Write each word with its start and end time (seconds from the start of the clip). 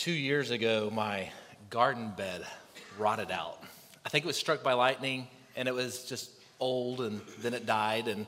two 0.00 0.10
years 0.10 0.50
ago, 0.50 0.90
my 0.90 1.28
garden 1.68 2.10
bed 2.16 2.42
rotted 2.98 3.30
out. 3.30 3.62
I 4.06 4.08
think 4.08 4.24
it 4.24 4.26
was 4.26 4.38
struck 4.38 4.62
by 4.62 4.72
lightning 4.72 5.28
and 5.56 5.68
it 5.68 5.74
was 5.74 6.06
just 6.06 6.30
old 6.58 7.02
and 7.02 7.20
then 7.40 7.52
it 7.52 7.66
died. 7.66 8.08
And 8.08 8.26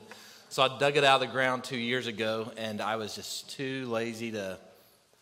so 0.49 0.61
I 0.61 0.77
dug 0.77 0.97
it 0.97 1.03
out 1.03 1.19
of 1.19 1.27
the 1.27 1.33
ground 1.33 1.63
two 1.63 1.79
years 1.79 2.05
ago 2.05 2.51
and 2.57 2.79
I 2.79 2.97
was 2.97 3.15
just 3.15 3.49
too 3.49 3.87
lazy 3.87 4.33
to 4.33 4.59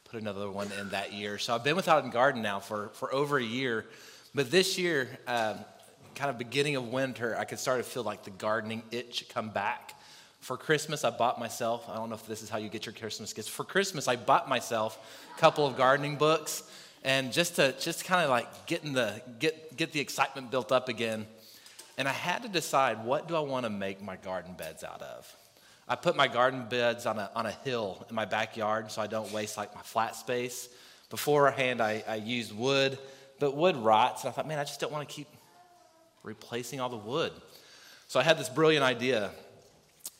put 0.03 0.21
another 0.21 0.51
one 0.51 0.69
in 0.77 0.89
that 0.89 1.13
year. 1.13 1.37
So 1.37 1.55
I've 1.55 1.63
been 1.63 1.77
without 1.77 2.05
a 2.05 2.09
garden 2.09 2.41
now 2.41 2.59
for, 2.59 2.89
for 2.95 3.15
over 3.15 3.37
a 3.37 3.43
year. 3.43 3.85
But 4.35 4.51
this 4.51 4.77
year, 4.77 5.07
um, 5.27 5.55
kind 6.15 6.29
of 6.29 6.37
beginning 6.37 6.75
of 6.75 6.89
winter, 6.89 7.33
I 7.39 7.45
could 7.45 7.59
start 7.59 7.81
to 7.81 7.89
feel 7.89 8.03
like 8.03 8.25
the 8.25 8.29
gardening 8.29 8.83
itch 8.91 9.29
come 9.29 9.51
back. 9.51 9.93
For 10.41 10.57
Christmas, 10.57 11.03
I 11.03 11.11
bought 11.11 11.39
myself, 11.39 11.87
I 11.87 11.95
don't 11.95 12.09
know 12.09 12.15
if 12.15 12.25
this 12.25 12.41
is 12.41 12.49
how 12.49 12.57
you 12.57 12.67
get 12.67 12.87
your 12.87 12.93
Christmas 12.93 13.31
gifts. 13.31 13.47
For 13.47 13.63
Christmas, 13.63 14.07
I 14.07 14.15
bought 14.15 14.49
myself 14.49 14.97
a 15.35 15.39
couple 15.39 15.67
of 15.67 15.77
gardening 15.77 16.15
books 16.15 16.63
and 17.03 17.31
just 17.31 17.57
to 17.57 17.73
just 17.79 18.05
kind 18.05 18.23
of 18.23 18.29
like 18.31 18.65
getting 18.65 18.93
the 18.93 19.21
get 19.39 19.77
get 19.77 19.91
the 19.91 19.99
excitement 19.99 20.49
built 20.49 20.71
up 20.71 20.89
again. 20.89 21.27
And 21.97 22.07
I 22.07 22.11
had 22.11 22.41
to 22.41 22.49
decide 22.49 23.05
what 23.05 23.27
do 23.27 23.35
I 23.35 23.39
want 23.39 23.65
to 23.65 23.69
make 23.69 24.01
my 24.01 24.15
garden 24.15 24.55
beds 24.57 24.83
out 24.83 25.03
of. 25.03 25.35
I 25.87 25.95
put 25.95 26.15
my 26.15 26.27
garden 26.27 26.65
beds 26.67 27.05
on 27.05 27.19
a, 27.19 27.29
on 27.35 27.45
a 27.45 27.51
hill 27.51 28.03
in 28.09 28.15
my 28.15 28.25
backyard 28.25 28.91
so 28.91 29.01
I 29.01 29.07
don't 29.07 29.31
waste 29.31 29.57
like 29.57 29.75
my 29.75 29.81
flat 29.81 30.15
space. 30.15 30.69
Beforehand, 31.11 31.81
I, 31.81 32.03
I 32.07 32.15
used 32.15 32.55
wood, 32.55 32.97
but 33.39 33.55
wood 33.55 33.75
rots. 33.75 34.23
And 34.23 34.29
I 34.29 34.33
thought, 34.33 34.47
man, 34.47 34.57
I 34.57 34.63
just 34.63 34.79
don't 34.79 34.91
want 34.91 35.07
to 35.07 35.13
keep 35.13 35.27
replacing 36.23 36.79
all 36.79 36.89
the 36.89 36.95
wood. 36.95 37.33
So 38.07 38.19
I 38.19 38.23
had 38.23 38.39
this 38.39 38.49
brilliant 38.49 38.83
idea 38.83 39.31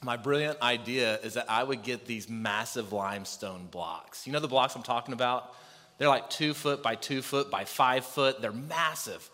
my 0.04 0.18
brilliant 0.18 0.62
idea 0.62 1.20
is 1.20 1.36
that 1.36 1.50
I 1.50 1.64
would 1.64 1.84
get 1.84 2.06
these 2.06 2.30
massive 2.30 2.92
limestone 2.92 3.68
blocks. 3.70 4.26
You 4.26 4.34
know 4.34 4.40
the 4.40 4.48
blocks 4.48 4.76
I'm 4.76 4.84
talking 4.84 5.14
about? 5.14 5.54
They're 5.98 6.08
like 6.08 6.30
two 6.30 6.54
foot 6.54 6.82
by 6.82 6.96
two 6.96 7.22
foot 7.22 7.52
by 7.52 7.66
five 7.66 8.06
foot. 8.06 8.42
They're 8.42 8.52
massive. 8.52 9.30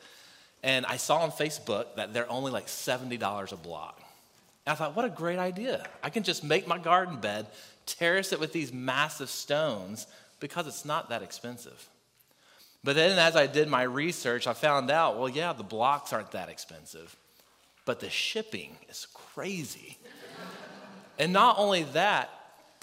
And 0.63 0.85
I 0.85 0.97
saw 0.97 1.19
on 1.19 1.31
Facebook 1.31 1.95
that 1.95 2.13
they're 2.13 2.29
only 2.29 2.51
like 2.51 2.67
$70 2.67 3.51
a 3.51 3.55
block. 3.55 4.01
And 4.65 4.73
I 4.73 4.75
thought, 4.75 4.95
what 4.95 5.05
a 5.05 5.09
great 5.09 5.39
idea. 5.39 5.87
I 6.03 6.09
can 6.09 6.23
just 6.23 6.43
make 6.43 6.67
my 6.67 6.77
garden 6.77 7.21
bed, 7.21 7.47
terrace 7.85 8.33
it 8.33 8.39
with 8.39 8.51
these 8.51 8.73
massive 8.73 9.29
stones 9.29 10.07
because 10.41 10.67
it's 10.67 10.83
not 10.83 11.09
that 11.09 11.23
expensive. 11.23 11.87
But 12.83 12.97
then 12.97 13.17
as 13.17 13.35
I 13.37 13.47
did 13.47 13.69
my 13.69 13.83
research, 13.83 14.45
I 14.45 14.53
found 14.53 14.91
out, 14.91 15.17
well, 15.17 15.29
yeah, 15.29 15.53
the 15.53 15.63
blocks 15.63 16.11
aren't 16.11 16.31
that 16.31 16.49
expensive, 16.49 17.15
but 17.87 18.01
the 18.01 18.09
shipping 18.09 18.75
is 18.89 19.07
crazy. 19.13 19.97
And 21.17 21.31
not 21.31 21.57
only 21.57 21.83
that, 21.93 22.29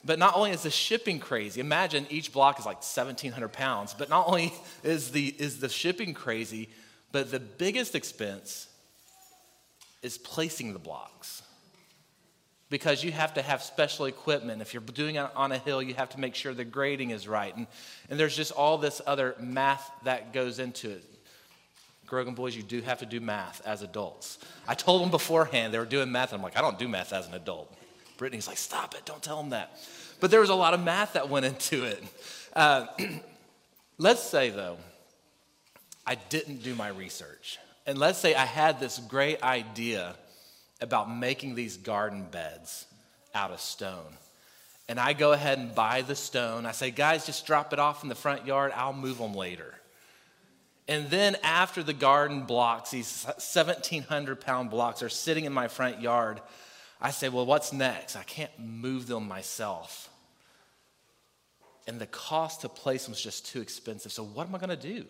but 0.03 0.19
not 0.19 0.35
only 0.35 0.51
is 0.51 0.63
the 0.63 0.71
shipping 0.71 1.21
crazy, 1.21 1.61
imagine 1.61 2.07
each 2.09 2.33
block 2.33 2.59
is 2.59 2.65
like 2.65 2.79
1,700 2.79 3.53
pounds, 3.53 3.95
but 3.97 4.09
not 4.09 4.27
only 4.27 4.53
is 4.83 5.11
the, 5.11 5.27
is 5.39 5.61
the 5.61 5.69
shipping 5.69 6.15
crazy, 6.15 6.71
but 7.13 7.31
the 7.31 7.39
biggest 7.39 7.95
expense 7.95 8.67
is 10.03 10.17
placing 10.17 10.73
the 10.73 10.79
blocks. 10.79 11.43
Because 12.71 13.05
you 13.05 13.13
have 13.13 13.35
to 13.35 13.43
have 13.43 13.63
special 13.63 14.07
equipment. 14.07 14.63
If 14.63 14.73
you're 14.73 14.83
doing 14.83 15.17
it 15.17 15.27
on 15.37 15.53
a 15.53 15.59
hill, 15.59 15.83
you 15.83 15.93
have 15.95 16.09
to 16.11 16.19
make 16.19 16.35
sure 16.35 16.55
the 16.55 16.65
grading 16.65 17.11
is 17.11 17.29
right. 17.29 17.55
And, 17.55 17.67
and 18.09 18.19
there's 18.19 18.35
just 18.35 18.53
all 18.53 18.79
this 18.79 19.03
other 19.07 19.37
math 19.39 19.91
that 20.05 20.33
goes 20.33 20.59
into 20.59 20.91
it. 20.91 21.14
Grogan 22.07 22.35
boys, 22.35 22.55
you 22.55 22.63
do 22.63 22.81
have 22.83 22.99
to 22.99 23.07
do 23.07 23.21
math 23.21 23.63
as 23.67 23.83
adults. 23.83 24.39
I 24.69 24.75
told 24.75 25.03
them 25.03 25.11
beforehand 25.11 25.73
they 25.73 25.79
were 25.79 25.85
doing 25.85 26.13
math, 26.13 26.33
and 26.33 26.39
I'm 26.39 26.43
like, 26.43 26.57
I 26.57 26.61
don't 26.61 26.79
do 26.79 26.89
math 26.89 27.13
as 27.13 27.27
an 27.27 27.35
adult. 27.35 27.75
Brittany's 28.17 28.47
like, 28.47 28.59
stop 28.59 28.95
it, 28.95 29.05
don't 29.05 29.23
tell 29.23 29.37
them 29.37 29.51
that. 29.51 29.77
But 30.21 30.31
there 30.31 30.41
was 30.41 30.51
a 30.51 30.55
lot 30.55 30.75
of 30.75 30.83
math 30.83 31.15
that 31.15 31.29
went 31.29 31.47
into 31.47 31.85
it. 31.85 32.03
Uh, 32.55 32.87
let's 33.99 34.23
say, 34.23 34.51
though, 34.51 34.77
I 36.07 36.15
didn't 36.15 36.63
do 36.63 36.75
my 36.75 36.89
research. 36.89 37.59
And 37.87 37.99
let's 37.99 38.19
say 38.19 38.35
I 38.35 38.45
had 38.45 38.81
this 38.81 38.99
great 38.99 39.43
idea 39.43 40.15
about 40.81 41.15
making 41.15 41.55
these 41.55 41.77
garden 41.77 42.27
beds 42.31 42.87
out 43.35 43.51
of 43.51 43.61
stone. 43.61 44.17
And 44.89 45.01
I 45.01 45.15
go 45.15 45.33
ahead 45.33 45.59
and 45.59 45.75
buy 45.75 46.03
the 46.03 46.15
stone. 46.15 46.67
I 46.67 46.73
say, 46.73 46.91
guys, 46.91 47.27
just 47.27 47.47
drop 47.47 47.73
it 47.73 47.79
off 47.79 48.03
in 48.03 48.09
the 48.09 48.15
front 48.15 48.47
yard. 48.47 48.73
I'll 48.75 48.93
move 48.93 49.19
them 49.19 49.35
later. 49.35 49.75
And 50.87 51.09
then 51.09 51.37
after 51.43 51.83
the 51.83 51.93
garden 51.93 52.43
blocks, 52.43 52.91
these 52.91 53.25
1,700 53.25 54.41
pound 54.41 54.71
blocks 54.71 55.03
are 55.03 55.09
sitting 55.09 55.45
in 55.45 55.53
my 55.53 55.69
front 55.69 56.01
yard, 56.01 56.41
I 57.01 57.11
say, 57.11 57.29
well, 57.29 57.47
what's 57.47 57.73
next? 57.73 58.17
I 58.17 58.23
can't 58.23 58.51
move 58.59 59.07
them 59.07 59.27
myself. 59.27 60.11
And 61.87 61.99
the 61.99 62.07
cost 62.07 62.63
to 62.63 62.69
place 62.69 63.05
them 63.05 63.15
is 63.15 63.21
just 63.21 63.47
too 63.47 63.61
expensive. 63.61 64.13
So 64.13 64.25
what 64.25 64.47
am 64.47 64.55
I 64.55 64.59
going 64.59 64.71
to 64.71 64.77
do? 64.77 65.05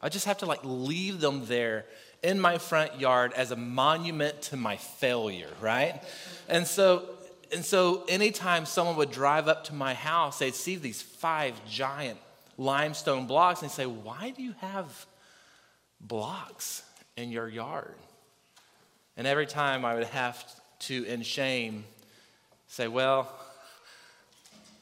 I 0.00 0.08
just 0.08 0.26
have 0.26 0.38
to 0.38 0.46
like 0.46 0.60
leave 0.62 1.20
them 1.20 1.46
there 1.46 1.86
in 2.22 2.38
my 2.38 2.58
front 2.58 3.00
yard 3.00 3.32
as 3.32 3.50
a 3.50 3.56
monument 3.56 4.42
to 4.42 4.56
my 4.56 4.76
failure, 4.76 5.50
right? 5.60 6.02
And 6.48 6.66
so 6.66 7.16
and 7.52 7.64
so 7.64 8.04
anytime 8.08 8.66
someone 8.66 8.96
would 8.96 9.12
drive 9.12 9.48
up 9.48 9.64
to 9.64 9.74
my 9.74 9.94
house, 9.94 10.40
they'd 10.40 10.54
see 10.54 10.76
these 10.76 11.00
five 11.00 11.54
giant 11.68 12.18
limestone 12.56 13.26
blocks 13.26 13.62
and 13.62 13.70
say, 13.70 13.86
"Why 13.86 14.30
do 14.30 14.42
you 14.42 14.54
have 14.60 15.06
blocks 16.00 16.82
in 17.16 17.30
your 17.30 17.48
yard?" 17.48 17.96
And 19.16 19.26
every 19.26 19.46
time 19.46 19.84
I 19.84 19.94
would 19.94 20.06
have 20.08 20.44
to, 20.80 21.04
in 21.04 21.22
shame, 21.22 21.84
say, 22.66 22.88
Well, 22.88 23.32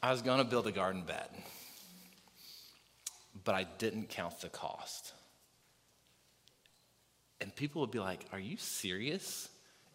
I 0.02 0.10
was 0.10 0.22
going 0.22 0.38
to 0.38 0.44
build 0.44 0.66
a 0.66 0.72
garden 0.72 1.02
bed, 1.02 1.28
but 3.44 3.54
I 3.54 3.64
didn't 3.78 4.08
count 4.08 4.40
the 4.40 4.48
cost. 4.48 5.12
And 7.40 7.54
people 7.54 7.80
would 7.82 7.90
be 7.90 8.00
like, 8.00 8.26
Are 8.32 8.40
you 8.40 8.56
serious? 8.56 9.48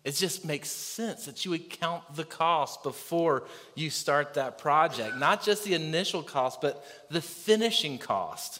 It 0.09 0.15
just 0.15 0.43
makes 0.43 0.71
sense 0.71 1.25
that 1.25 1.45
you 1.45 1.51
would 1.51 1.69
count 1.69 2.15
the 2.15 2.23
cost 2.23 2.81
before 2.81 3.43
you 3.75 3.91
start 3.91 4.33
that 4.33 4.57
project. 4.57 5.17
Not 5.17 5.43
just 5.43 5.63
the 5.63 5.75
initial 5.75 6.23
cost, 6.23 6.61
but 6.61 6.83
the 7.11 7.21
finishing 7.21 7.99
cost. 7.99 8.59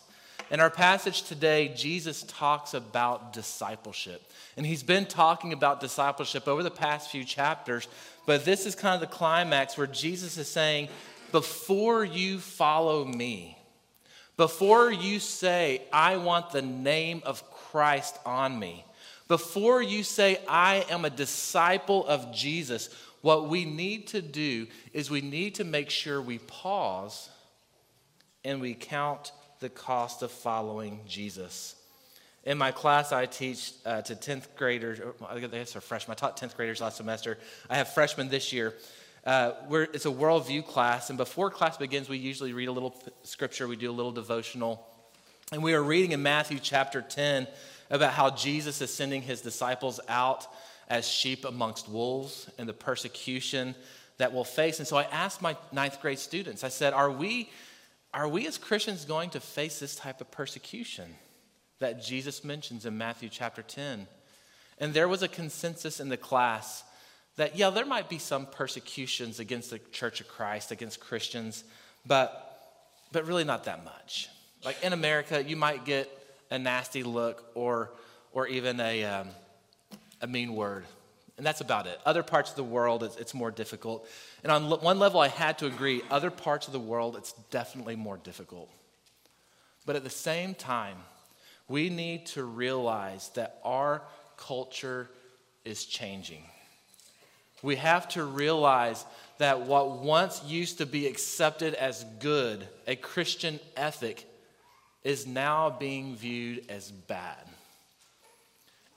In 0.51 0.59
our 0.59 0.69
passage 0.69 1.23
today, 1.23 1.73
Jesus 1.75 2.21
talks 2.21 2.75
about 2.75 3.33
discipleship. 3.33 4.21
And 4.57 4.63
he's 4.63 4.83
been 4.83 5.07
talking 5.07 5.51
about 5.51 5.79
discipleship 5.79 6.47
over 6.47 6.61
the 6.61 6.69
past 6.69 7.09
few 7.09 7.23
chapters, 7.23 7.87
but 8.27 8.45
this 8.45 8.67
is 8.67 8.75
kind 8.75 8.93
of 8.93 9.01
the 9.01 9.15
climax 9.15 9.75
where 9.75 9.87
Jesus 9.87 10.37
is 10.37 10.47
saying, 10.47 10.89
Before 11.31 12.05
you 12.05 12.37
follow 12.37 13.03
me, 13.05 13.57
before 14.37 14.91
you 14.91 15.17
say, 15.17 15.81
I 15.91 16.17
want 16.17 16.51
the 16.51 16.61
name 16.61 17.23
of 17.25 17.49
Christ 17.49 18.19
on 18.23 18.59
me, 18.59 18.85
before 19.29 19.81
you 19.81 20.03
say, 20.03 20.39
I 20.49 20.85
am 20.89 21.05
a 21.05 21.09
disciple 21.09 22.05
of 22.05 22.33
Jesus, 22.33 22.89
what 23.21 23.47
we 23.47 23.63
need 23.63 24.07
to 24.07 24.21
do 24.21 24.67
is 24.91 25.09
we 25.09 25.21
need 25.21 25.55
to 25.55 25.63
make 25.63 25.89
sure 25.89 26.21
we 26.21 26.39
pause 26.39 27.29
and 28.43 28.59
we 28.59 28.73
count 28.73 29.31
the 29.59 29.69
cost 29.69 30.23
of 30.23 30.31
following 30.31 31.01
Jesus. 31.07 31.75
In 32.43 32.57
my 32.57 32.71
class, 32.71 33.11
I 33.11 33.27
teach 33.27 33.73
uh, 33.85 34.01
to 34.01 34.15
10th 34.15 34.55
graders, 34.55 34.99
I 35.29 35.39
guess 35.39 35.73
they're 35.73 35.81
freshmen. 35.81 36.13
I 36.13 36.15
taught 36.15 36.37
10th 36.37 36.55
graders 36.55 36.81
last 36.81 36.97
semester. 36.97 37.37
I 37.69 37.75
have 37.75 37.93
freshmen 37.93 38.29
this 38.29 38.51
year. 38.51 38.73
Uh, 39.25 39.51
it's 39.93 40.05
a 40.05 40.11
worldview 40.11 40.65
class, 40.65 41.09
and 41.09 41.17
before 41.17 41.51
class 41.51 41.77
begins, 41.77 42.07
we 42.07 42.17
usually 42.17 42.53
read 42.53 42.69
a 42.69 42.71
little 42.71 42.95
scripture, 43.23 43.67
we 43.67 43.75
do 43.75 43.91
a 43.91 43.93
little 43.93 44.13
devotional. 44.13 44.87
And 45.51 45.61
we 45.61 45.73
are 45.73 45.83
reading 45.83 46.13
in 46.13 46.23
Matthew 46.23 46.57
chapter 46.59 47.01
10 47.01 47.47
about 47.89 48.13
how 48.13 48.29
Jesus 48.29 48.81
is 48.81 48.93
sending 48.93 49.21
his 49.21 49.41
disciples 49.41 49.99
out 50.07 50.47
as 50.87 51.07
sheep 51.07 51.45
amongst 51.45 51.89
wolves 51.89 52.49
and 52.57 52.67
the 52.67 52.73
persecution 52.73 53.75
that 54.17 54.33
we'll 54.33 54.43
face. 54.43 54.79
And 54.79 54.87
so 54.87 54.97
I 54.97 55.03
asked 55.03 55.41
my 55.41 55.55
ninth 55.71 56.01
grade 56.01 56.19
students, 56.19 56.63
I 56.63 56.69
said, 56.69 56.93
Are 56.93 57.11
we 57.11 57.49
are 58.13 58.27
we 58.27 58.47
as 58.47 58.57
Christians 58.57 59.05
going 59.05 59.29
to 59.31 59.39
face 59.39 59.79
this 59.79 59.95
type 59.95 60.19
of 60.19 60.31
persecution 60.31 61.15
that 61.77 62.03
Jesus 62.03 62.43
mentions 62.43 62.85
in 62.85 62.97
Matthew 62.97 63.29
chapter 63.29 63.61
10? 63.61 64.07
And 64.79 64.93
there 64.93 65.07
was 65.07 65.21
a 65.21 65.27
consensus 65.27 65.99
in 65.99 66.09
the 66.09 66.17
class 66.17 66.83
that, 67.35 67.55
yeah, 67.55 67.69
there 67.69 67.85
might 67.85 68.09
be 68.09 68.17
some 68.17 68.47
persecutions 68.47 69.39
against 69.39 69.69
the 69.69 69.79
Church 69.91 70.21
of 70.21 70.27
Christ, 70.27 70.71
against 70.71 70.99
Christians, 70.99 71.63
but, 72.05 72.87
but 73.11 73.27
really 73.27 73.43
not 73.43 73.65
that 73.65 73.85
much. 73.85 74.29
Like 74.65 74.83
in 74.83 74.93
America, 74.93 75.43
you 75.43 75.55
might 75.55 75.85
get 75.85 76.09
a 76.51 76.59
nasty 76.59 77.03
look 77.03 77.51
or, 77.55 77.91
or 78.31 78.47
even 78.47 78.79
a, 78.79 79.03
um, 79.03 79.27
a 80.21 80.27
mean 80.27 80.53
word 80.53 80.85
and 81.39 81.45
that's 81.45 81.61
about 81.61 81.87
it. 81.87 81.97
Other 82.05 82.21
parts 82.21 82.49
of 82.49 82.57
the 82.57 82.65
world, 82.65 83.01
it's, 83.01 83.15
it's 83.15 83.33
more 83.33 83.49
difficult. 83.49 84.05
And 84.43 84.51
on 84.51 84.69
one 84.69 84.99
level, 84.99 85.21
I 85.21 85.29
had 85.29 85.57
to 85.59 85.67
agree. 85.67 86.01
Other 86.11 86.29
parts 86.29 86.67
of 86.67 86.73
the 86.73 86.81
world, 86.81 87.15
it's 87.15 87.31
definitely 87.49 87.95
more 87.95 88.17
difficult. 88.17 88.69
But 89.85 89.95
at 89.95 90.03
the 90.03 90.09
same 90.09 90.53
time, 90.53 90.97
we 91.69 91.89
need 91.89 92.25
to 92.27 92.43
realize 92.43 93.29
that 93.35 93.57
our 93.63 94.01
culture 94.35 95.09
is 95.63 95.85
changing. 95.85 96.43
We 97.61 97.77
have 97.77 98.09
to 98.09 98.25
realize 98.25 99.05
that 99.37 99.61
what 99.61 99.99
once 99.99 100.43
used 100.43 100.79
to 100.79 100.85
be 100.85 101.07
accepted 101.07 101.73
as 101.73 102.03
good, 102.19 102.67
a 102.85 102.97
Christian 102.97 103.61
ethic, 103.77 104.25
is 105.03 105.25
now 105.25 105.69
being 105.69 106.15
viewed 106.15 106.65
as 106.69 106.91
bad. 106.91 107.37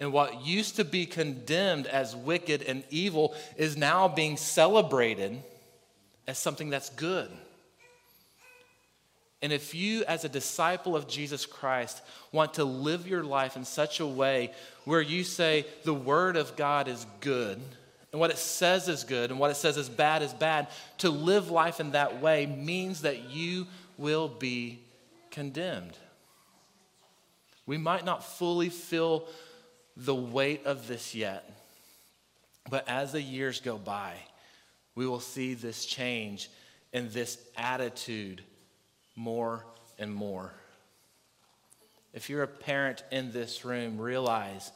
And 0.00 0.12
what 0.12 0.44
used 0.44 0.76
to 0.76 0.84
be 0.84 1.06
condemned 1.06 1.86
as 1.86 2.16
wicked 2.16 2.62
and 2.62 2.82
evil 2.90 3.34
is 3.56 3.76
now 3.76 4.08
being 4.08 4.36
celebrated 4.36 5.40
as 6.26 6.38
something 6.38 6.70
that's 6.70 6.90
good. 6.90 7.30
And 9.42 9.52
if 9.52 9.74
you, 9.74 10.04
as 10.04 10.24
a 10.24 10.28
disciple 10.28 10.94
of 10.94 11.08
Jesus 11.08 11.46
Christ, 11.46 12.00
want 12.30 12.54
to 12.54 12.64
live 12.64 13.08
your 13.08 13.24
life 13.24 13.56
in 13.56 13.64
such 13.64 13.98
a 13.98 14.06
way 14.06 14.52
where 14.84 15.00
you 15.00 15.24
say 15.24 15.66
the 15.84 15.94
Word 15.94 16.36
of 16.36 16.56
God 16.56 16.86
is 16.86 17.06
good, 17.20 17.60
and 18.12 18.20
what 18.20 18.30
it 18.30 18.38
says 18.38 18.88
is 18.88 19.04
good, 19.04 19.30
and 19.30 19.40
what 19.40 19.50
it 19.50 19.56
says 19.56 19.76
is 19.76 19.88
bad 19.88 20.22
is 20.22 20.32
bad, 20.32 20.68
to 20.98 21.10
live 21.10 21.50
life 21.50 21.80
in 21.80 21.92
that 21.92 22.20
way 22.20 22.46
means 22.46 23.02
that 23.02 23.30
you 23.30 23.66
will 23.98 24.28
be 24.28 24.78
condemned. 25.32 25.96
We 27.66 27.78
might 27.78 28.04
not 28.04 28.24
fully 28.24 28.68
feel 28.68 29.26
the 29.96 30.14
weight 30.14 30.64
of 30.64 30.86
this 30.86 31.14
yet, 31.14 31.50
but 32.70 32.88
as 32.88 33.12
the 33.12 33.22
years 33.22 33.60
go 33.60 33.76
by, 33.76 34.14
we 34.94 35.06
will 35.06 35.20
see 35.20 35.54
this 35.54 35.84
change 35.84 36.50
and 36.92 37.10
this 37.10 37.38
attitude 37.56 38.42
more 39.16 39.64
and 39.98 40.14
more. 40.14 40.52
If 42.12 42.28
you're 42.28 42.42
a 42.42 42.48
parent 42.48 43.02
in 43.10 43.32
this 43.32 43.64
room, 43.64 43.98
realize 43.98 44.70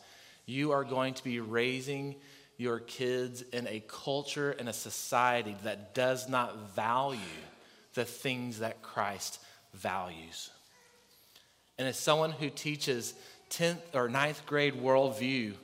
you 0.47 0.73
are 0.73 0.85
going 0.85 1.15
to 1.15 1.25
be 1.25 1.41
raising 1.41 2.17
your 2.57 2.79
kids 2.79 3.43
in 3.43 3.67
a 3.67 3.83
culture 3.87 4.53
and 4.53 4.69
a 4.69 4.73
society 4.73 5.55
that 5.65 5.95
does 5.95 6.29
not 6.29 6.75
value 6.75 7.21
the 7.95 8.05
things 8.05 8.61
that 8.61 8.81
Christ 8.81 9.39
values. 9.77 10.51
And 11.79 11.87
as 11.87 11.99
someone 11.99 12.33
who 12.33 12.51
teaches 12.51 13.15
10th 13.51 13.95
or 13.95 14.09
9th 14.09 14.45
grade 14.47 14.75
worldview 14.75 15.55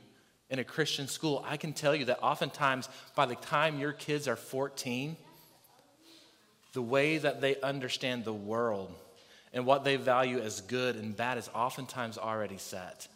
in 0.50 0.58
a 0.58 0.64
Christian 0.64 1.08
school, 1.08 1.44
I 1.46 1.56
can 1.56 1.72
tell 1.72 1.94
you 1.94 2.04
that 2.06 2.22
oftentimes 2.22 2.88
by 3.16 3.26
the 3.26 3.34
time 3.34 3.78
your 3.78 3.92
kids 3.92 4.28
are 4.28 4.36
14, 4.36 5.16
the 6.72 6.82
way 6.82 7.18
that 7.18 7.40
they 7.40 7.60
understand 7.60 8.24
the 8.24 8.32
world 8.32 8.92
and 9.52 9.66
what 9.66 9.84
they 9.84 9.96
value 9.96 10.38
as 10.38 10.60
good 10.62 10.96
and 10.96 11.16
bad 11.16 11.38
is 11.38 11.50
oftentimes 11.54 12.18
already 12.18 12.58
set. 12.58 13.08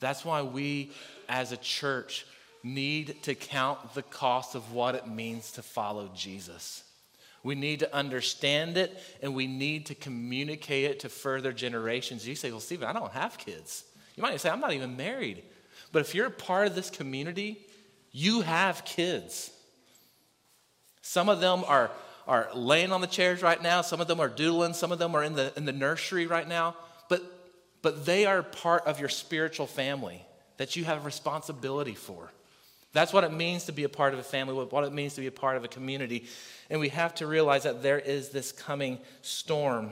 That's 0.00 0.24
why 0.24 0.42
we 0.42 0.90
as 1.28 1.52
a 1.52 1.56
church 1.56 2.26
need 2.62 3.22
to 3.22 3.34
count 3.34 3.94
the 3.94 4.02
cost 4.02 4.54
of 4.54 4.72
what 4.72 4.94
it 4.94 5.06
means 5.06 5.52
to 5.52 5.62
follow 5.62 6.10
Jesus. 6.14 6.84
We 7.42 7.54
need 7.54 7.80
to 7.80 7.94
understand 7.94 8.76
it 8.76 8.96
and 9.20 9.34
we 9.34 9.46
need 9.46 9.86
to 9.86 9.94
communicate 9.94 10.84
it 10.84 11.00
to 11.00 11.08
further 11.08 11.52
generations. 11.52 12.26
You 12.26 12.34
say, 12.34 12.50
Well, 12.50 12.60
Stephen, 12.60 12.88
I 12.88 12.92
don't 12.92 13.12
have 13.12 13.38
kids. 13.38 13.84
You 14.16 14.22
might 14.22 14.30
even 14.30 14.38
say, 14.38 14.50
I'm 14.50 14.60
not 14.60 14.72
even 14.72 14.96
married. 14.96 15.42
But 15.90 16.00
if 16.00 16.14
you're 16.14 16.26
a 16.26 16.30
part 16.30 16.66
of 16.66 16.74
this 16.74 16.90
community, 16.90 17.66
you 18.12 18.42
have 18.42 18.84
kids. 18.84 19.50
Some 21.00 21.28
of 21.28 21.40
them 21.40 21.64
are, 21.66 21.90
are 22.26 22.48
laying 22.54 22.92
on 22.92 23.00
the 23.00 23.06
chairs 23.06 23.42
right 23.42 23.60
now, 23.60 23.82
some 23.82 24.00
of 24.00 24.06
them 24.06 24.20
are 24.20 24.28
doodling, 24.28 24.74
some 24.74 24.92
of 24.92 24.98
them 24.98 25.14
are 25.14 25.24
in 25.24 25.34
the, 25.34 25.52
in 25.56 25.64
the 25.64 25.72
nursery 25.72 26.26
right 26.26 26.46
now. 26.46 26.76
But, 27.08 27.22
but 27.82 28.06
they 28.06 28.24
are 28.26 28.42
part 28.42 28.86
of 28.86 29.00
your 29.00 29.08
spiritual 29.08 29.66
family 29.66 30.24
that 30.58 30.76
you 30.76 30.84
have 30.84 31.04
responsibility 31.04 31.94
for. 31.94 32.30
That's 32.92 33.12
what 33.12 33.24
it 33.24 33.32
means 33.32 33.64
to 33.64 33.72
be 33.72 33.84
a 33.84 33.88
part 33.88 34.12
of 34.12 34.20
a 34.20 34.22
family, 34.22 34.54
what 34.54 34.84
it 34.84 34.92
means 34.92 35.14
to 35.14 35.20
be 35.20 35.26
a 35.26 35.32
part 35.32 35.56
of 35.56 35.64
a 35.64 35.68
community. 35.68 36.26
And 36.68 36.78
we 36.78 36.90
have 36.90 37.14
to 37.16 37.26
realize 37.26 37.62
that 37.62 37.82
there 37.82 37.98
is 37.98 38.28
this 38.28 38.52
coming 38.52 38.98
storm. 39.22 39.90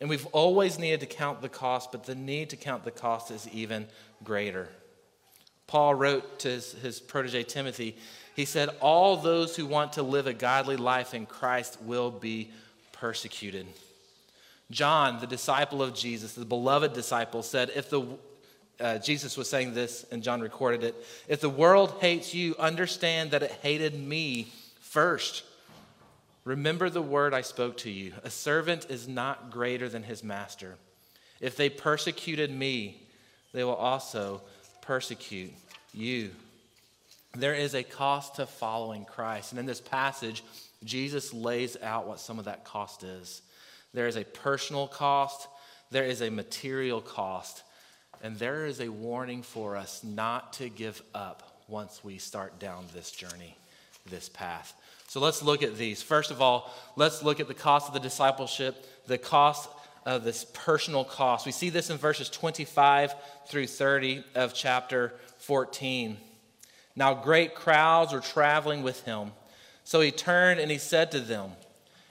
And 0.00 0.10
we've 0.10 0.26
always 0.26 0.78
needed 0.78 1.00
to 1.00 1.06
count 1.06 1.40
the 1.40 1.48
cost, 1.48 1.90
but 1.90 2.04
the 2.04 2.14
need 2.14 2.50
to 2.50 2.56
count 2.56 2.84
the 2.84 2.90
cost 2.90 3.30
is 3.30 3.48
even 3.48 3.86
greater. 4.22 4.68
Paul 5.66 5.94
wrote 5.94 6.38
to 6.40 6.48
his, 6.48 6.72
his 6.72 7.00
protege 7.00 7.42
Timothy, 7.42 7.96
he 8.36 8.44
said, 8.44 8.70
All 8.80 9.16
those 9.16 9.56
who 9.56 9.66
want 9.66 9.94
to 9.94 10.02
live 10.02 10.26
a 10.26 10.32
godly 10.32 10.76
life 10.76 11.14
in 11.14 11.26
Christ 11.26 11.78
will 11.82 12.10
be 12.10 12.50
persecuted. 12.92 13.66
John, 14.70 15.18
the 15.20 15.26
disciple 15.26 15.82
of 15.82 15.94
Jesus, 15.94 16.34
the 16.34 16.44
beloved 16.44 16.92
disciple, 16.92 17.42
said, 17.42 17.70
If 17.74 17.90
the 17.90 18.06
uh, 18.80 18.98
Jesus 18.98 19.36
was 19.36 19.50
saying 19.50 19.74
this, 19.74 20.06
and 20.10 20.22
John 20.22 20.40
recorded 20.40 20.84
it. 20.84 20.94
If 21.26 21.40
the 21.40 21.48
world 21.48 21.94
hates 22.00 22.34
you, 22.34 22.54
understand 22.58 23.32
that 23.32 23.42
it 23.42 23.50
hated 23.62 23.94
me 23.94 24.52
first. 24.80 25.44
Remember 26.44 26.88
the 26.88 27.02
word 27.02 27.34
I 27.34 27.42
spoke 27.42 27.76
to 27.78 27.90
you. 27.90 28.12
A 28.24 28.30
servant 28.30 28.86
is 28.88 29.08
not 29.08 29.50
greater 29.50 29.88
than 29.88 30.02
his 30.02 30.22
master. 30.22 30.76
If 31.40 31.56
they 31.56 31.68
persecuted 31.68 32.50
me, 32.50 33.02
they 33.52 33.64
will 33.64 33.74
also 33.74 34.42
persecute 34.80 35.52
you. 35.92 36.30
There 37.36 37.54
is 37.54 37.74
a 37.74 37.82
cost 37.82 38.36
to 38.36 38.46
following 38.46 39.04
Christ. 39.04 39.52
And 39.52 39.58
in 39.58 39.66
this 39.66 39.80
passage, 39.80 40.42
Jesus 40.84 41.34
lays 41.34 41.76
out 41.82 42.06
what 42.06 42.20
some 42.20 42.38
of 42.38 42.46
that 42.46 42.64
cost 42.64 43.02
is. 43.02 43.42
There 43.92 44.06
is 44.06 44.16
a 44.16 44.24
personal 44.24 44.86
cost, 44.86 45.48
there 45.90 46.04
is 46.04 46.22
a 46.22 46.30
material 46.30 47.00
cost, 47.00 47.62
and 48.22 48.36
there 48.36 48.66
is 48.66 48.80
a 48.80 48.88
warning 48.88 49.42
for 49.42 49.76
us 49.76 50.02
not 50.02 50.54
to 50.54 50.68
give 50.68 51.02
up 51.14 51.62
once 51.68 52.02
we 52.02 52.18
start 52.18 52.58
down 52.58 52.86
this 52.94 53.10
journey, 53.10 53.56
this 54.10 54.28
path. 54.28 54.74
So 55.08 55.20
let's 55.20 55.42
look 55.42 55.62
at 55.62 55.76
these. 55.76 56.02
First 56.02 56.30
of 56.30 56.42
all, 56.42 56.72
let's 56.96 57.22
look 57.22 57.40
at 57.40 57.48
the 57.48 57.54
cost 57.54 57.88
of 57.88 57.94
the 57.94 58.00
discipleship, 58.00 58.86
the 59.06 59.18
cost 59.18 59.68
of 60.04 60.24
this 60.24 60.46
personal 60.52 61.04
cost. 61.04 61.46
We 61.46 61.52
see 61.52 61.70
this 61.70 61.90
in 61.90 61.98
verses 61.98 62.30
25 62.30 63.14
through 63.46 63.66
30 63.66 64.24
of 64.34 64.54
chapter 64.54 65.14
14. 65.38 66.16
Now, 66.96 67.14
great 67.14 67.54
crowds 67.54 68.12
were 68.12 68.20
traveling 68.20 68.82
with 68.82 69.02
him. 69.04 69.32
So 69.84 70.00
he 70.00 70.10
turned 70.10 70.60
and 70.60 70.70
he 70.70 70.78
said 70.78 71.10
to 71.12 71.20
them, 71.20 71.52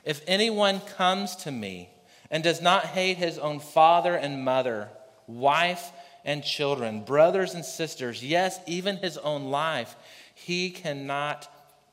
If 0.04 0.22
anyone 0.26 0.80
comes 0.80 1.36
to 1.38 1.52
me 1.52 1.90
and 2.32 2.44
does 2.44 2.62
not 2.62 2.86
hate 2.86 3.18
his 3.18 3.38
own 3.38 3.60
father 3.60 4.16
and 4.16 4.44
mother, 4.44 4.90
wife 5.28 5.92
and 6.26 6.44
children, 6.44 7.02
brothers 7.04 7.54
and 7.54 7.64
sisters, 7.64 8.24
yes, 8.24 8.60
even 8.66 8.98
his 8.98 9.18
own 9.18 9.46
life, 9.46 9.96
he 10.34 10.70
cannot 10.70 11.48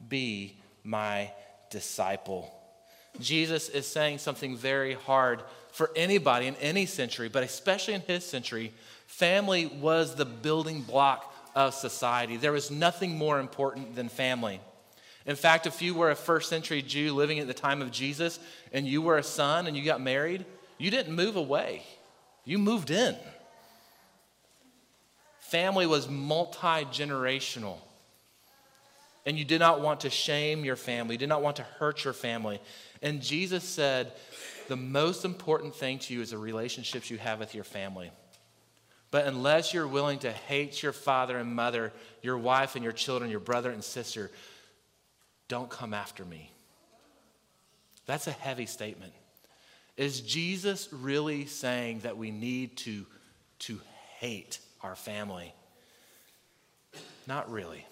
be 0.08 0.56
my 0.82 1.31
disciple. 1.70 2.52
Jesus 3.20 3.69
is 3.69 3.86
saying 3.86 4.19
something 4.19 4.56
very 4.56 4.94
hard 4.94 5.42
for 5.72 5.90
anybody 5.96 6.46
in 6.46 6.56
any 6.56 6.86
century, 6.86 7.29
but 7.29 7.43
especially 7.43 7.94
in 7.94 8.00
his 8.03 8.24
century. 8.24 8.72
Family 9.06 9.67
was 9.67 10.14
the 10.14 10.24
building 10.24 10.82
block 10.82 11.32
of 11.55 11.74
society. 11.74 12.36
There 12.36 12.53
was 12.53 12.70
nothing 12.70 13.17
more 13.17 13.38
important 13.38 13.94
than 13.94 14.08
family. 14.08 14.60
In 15.26 15.36
fact, 15.36 15.67
if 15.67 15.81
you 15.81 15.94
were 15.94 16.10
a 16.10 16.17
first 16.17 16.48
century 16.48 16.82
Jew 16.82 17.14
living 17.14 17.38
at 17.38 17.46
the 17.46 17.55
time 17.55 17.81
of 17.81 17.91
Jesus 17.91 18.38
and 18.72 18.86
you 18.86 19.00
were 19.00 19.19
a 19.19 19.22
son 19.22 19.67
and 19.67 19.76
you 19.76 19.84
got 19.84 20.00
married, 20.00 20.44
you 20.79 20.91
didn't 20.91 21.14
move 21.14 21.36
away, 21.36 21.82
you 22.44 22.58
moved 22.58 22.91
in 22.91 23.17
family 25.55 25.86
was 25.86 26.08
multi 26.08 26.84
generational. 26.86 27.77
And 29.24 29.39
you 29.39 29.44
did 29.44 29.60
not 29.60 29.81
want 29.81 30.01
to 30.01 30.10
shame 30.10 30.65
your 30.65 30.74
family, 30.74 31.15
you 31.15 31.19
did 31.19 31.29
not 31.29 31.43
want 31.43 31.56
to 31.56 31.63
hurt 31.63 32.03
your 32.03 32.13
family. 32.13 32.60
And 33.03 33.22
Jesus 33.22 33.63
said, 33.63 34.13
the 34.67 34.77
most 34.77 35.24
important 35.24 35.77
thing 35.77 36.01
to 36.01 36.13
you 36.13 36.22
is 36.22 36.31
the 36.31 36.39
relationships 36.39 37.08
you 37.08 37.19
have 37.19 37.39
with 37.39 37.55
your 37.55 37.63
family. 37.63 38.10
But 39.13 39.27
unless 39.27 39.72
you're 39.72 39.86
willing 39.86 40.19
to 40.20 40.32
hate 40.32 40.82
your 40.82 40.93
father 40.93 41.39
and 41.39 41.55
mother, 41.55 41.93
your 42.20 42.36
wife 42.36 42.74
and 42.74 42.82
your 42.82 42.93
children, 42.93 43.31
your 43.31 43.39
brother 43.39 43.70
and 43.70 43.84
sister, 43.84 44.32
don't 45.46 45.70
come 45.70 45.94
after 45.94 46.24
me. 46.24 46.51
That's 48.06 48.27
a 48.27 48.32
heavy 48.32 48.67
statement. 48.67 49.13
Is 49.96 50.20
Jesus 50.20 50.89
really 50.93 51.46
saying 51.46 52.01
that 52.01 52.17
we 52.17 52.31
need 52.31 52.77
to, 52.79 53.06
to 53.60 53.81
hate 54.19 54.58
our 54.84 54.94
family. 54.94 55.53
Not 57.27 57.51
really. 57.51 57.84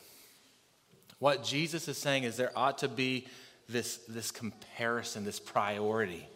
What 1.19 1.45
Jesus 1.45 1.89
is 1.89 1.99
saying 1.99 2.25
is 2.25 2.37
there 2.37 2.57
ought 2.57 2.79
to 2.79 2.89
be 2.89 3.27
this, 3.69 3.99
this 4.09 4.31
comparison, 4.31 5.25
this 5.25 5.41
priority. 5.41 6.27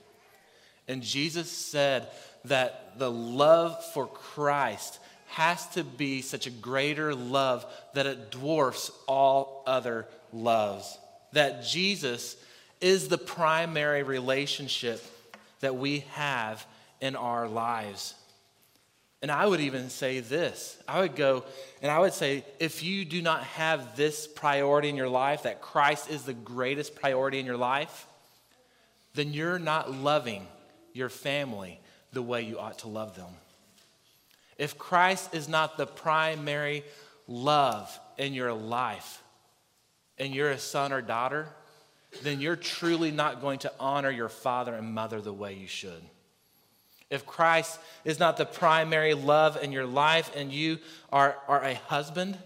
And 0.88 1.02
Jesus 1.02 1.50
said 1.50 2.08
that 2.44 2.98
the 2.98 3.10
love 3.10 3.84
for 3.92 4.06
Christ 4.06 4.98
has 5.28 5.66
to 5.70 5.82
be 5.82 6.22
such 6.22 6.46
a 6.46 6.50
greater 6.50 7.14
love 7.14 7.66
that 7.94 8.06
it 8.06 8.30
dwarfs 8.30 8.90
all 9.06 9.62
other 9.66 10.06
loves. 10.32 10.98
That 11.32 11.64
Jesus 11.64 12.36
is 12.80 13.08
the 13.08 13.18
primary 13.18 14.02
relationship 14.02 15.04
that 15.60 15.76
we 15.76 16.00
have 16.12 16.64
in 17.00 17.16
our 17.16 17.48
lives. 17.48 18.14
And 19.22 19.30
I 19.30 19.46
would 19.46 19.60
even 19.60 19.90
say 19.90 20.20
this 20.20 20.78
I 20.86 21.00
would 21.00 21.16
go 21.16 21.44
and 21.82 21.90
I 21.90 21.98
would 21.98 22.12
say, 22.12 22.44
if 22.60 22.82
you 22.82 23.04
do 23.04 23.22
not 23.22 23.42
have 23.44 23.96
this 23.96 24.26
priority 24.26 24.88
in 24.88 24.96
your 24.96 25.08
life, 25.08 25.44
that 25.44 25.60
Christ 25.60 26.10
is 26.10 26.22
the 26.22 26.34
greatest 26.34 26.94
priority 26.94 27.40
in 27.40 27.46
your 27.46 27.56
life, 27.56 28.06
then 29.14 29.32
you're 29.32 29.58
not 29.58 29.92
loving 29.92 30.46
your 30.92 31.08
family 31.08 31.80
the 32.12 32.22
way 32.22 32.42
you 32.42 32.58
ought 32.58 32.78
to 32.80 32.88
love 32.88 33.16
them. 33.16 33.30
If 34.58 34.78
Christ 34.78 35.34
is 35.34 35.48
not 35.48 35.76
the 35.76 35.86
primary 35.86 36.84
love 37.28 37.98
in 38.16 38.32
your 38.32 38.52
life, 38.52 39.22
and 40.18 40.34
you're 40.34 40.50
a 40.50 40.58
son 40.58 40.92
or 40.92 41.02
daughter, 41.02 41.48
then 42.22 42.40
you're 42.40 42.56
truly 42.56 43.10
not 43.10 43.40
going 43.40 43.60
to 43.60 43.72
honor 43.78 44.10
your 44.10 44.28
father 44.28 44.74
and 44.74 44.94
mother 44.94 45.20
the 45.20 45.32
way 45.32 45.54
you 45.54 45.66
should. 45.66 46.02
If 47.08 47.24
Christ 47.24 47.78
is 48.04 48.18
not 48.18 48.36
the 48.36 48.44
primary 48.44 49.14
love 49.14 49.62
in 49.62 49.70
your 49.72 49.86
life 49.86 50.34
and 50.34 50.52
you 50.52 50.78
are, 51.12 51.36
are 51.46 51.62
a 51.62 51.74
husband, 51.74 52.36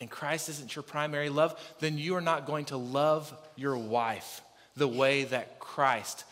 and 0.00 0.10
Christ 0.10 0.48
isn't 0.48 0.74
your 0.74 0.82
primary 0.82 1.28
love, 1.28 1.58
then 1.80 1.98
you 1.98 2.16
are 2.16 2.20
not 2.20 2.46
going 2.46 2.66
to 2.66 2.76
love 2.76 3.32
your 3.56 3.76
wife 3.76 4.42
the 4.76 4.88
way 4.88 5.24
that 5.24 5.58
Christ 5.58 6.24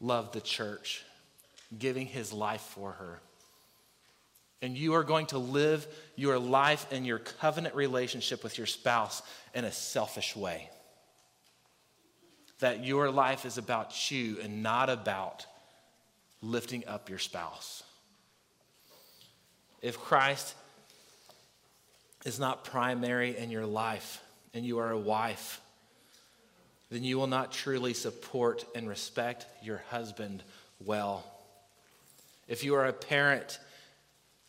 loved 0.00 0.32
the 0.32 0.40
church, 0.40 1.04
giving 1.76 2.06
his 2.06 2.32
life 2.32 2.60
for 2.60 2.92
her. 2.92 3.20
And 4.60 4.76
you 4.76 4.94
are 4.94 5.04
going 5.04 5.26
to 5.26 5.38
live 5.38 5.86
your 6.16 6.38
life 6.38 6.86
and 6.90 7.06
your 7.06 7.18
covenant 7.18 7.74
relationship 7.74 8.42
with 8.42 8.58
your 8.58 8.66
spouse 8.66 9.22
in 9.54 9.64
a 9.64 9.72
selfish 9.72 10.34
way. 10.34 10.68
That 12.58 12.84
your 12.84 13.10
life 13.10 13.44
is 13.44 13.56
about 13.56 14.10
you 14.10 14.38
and 14.42 14.62
not 14.62 14.90
about 14.90 15.46
lifting 16.42 16.86
up 16.88 17.08
your 17.08 17.18
spouse. 17.18 17.84
If 19.80 19.98
Christ 19.98 20.54
is 22.24 22.40
not 22.40 22.64
primary 22.64 23.36
in 23.36 23.50
your 23.50 23.66
life 23.66 24.20
and 24.54 24.64
you 24.64 24.78
are 24.78 24.90
a 24.90 24.98
wife, 24.98 25.60
then 26.90 27.04
you 27.04 27.16
will 27.18 27.26
not 27.26 27.52
truly 27.52 27.94
support 27.94 28.64
and 28.74 28.88
respect 28.88 29.46
your 29.62 29.82
husband 29.90 30.42
well. 30.84 31.24
If 32.48 32.64
you 32.64 32.74
are 32.74 32.86
a 32.86 32.92
parent 32.92 33.58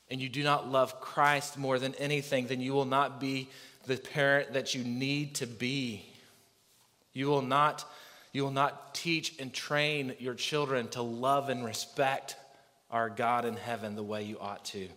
and 0.09 0.19
you 0.19 0.29
do 0.29 0.43
not 0.43 0.69
love 0.69 0.99
Christ 0.99 1.57
more 1.57 1.77
than 1.77 1.93
anything, 1.95 2.47
then 2.47 2.61
you 2.61 2.73
will 2.73 2.85
not 2.85 3.19
be 3.19 3.49
the 3.85 3.97
parent 3.97 4.53
that 4.53 4.73
you 4.73 4.83
need 4.83 5.35
to 5.35 5.47
be. 5.47 6.05
You 7.13 7.27
will 7.27 7.41
not, 7.41 7.85
you 8.33 8.43
will 8.43 8.51
not 8.51 8.95
teach 8.95 9.37
and 9.39 9.53
train 9.53 10.15
your 10.19 10.33
children 10.33 10.87
to 10.89 11.01
love 11.01 11.49
and 11.49 11.63
respect 11.63 12.35
our 12.89 13.09
God 13.09 13.45
in 13.45 13.55
heaven 13.55 13.95
the 13.95 14.03
way 14.03 14.23
you 14.23 14.39
ought 14.39 14.65
to. 14.65 14.87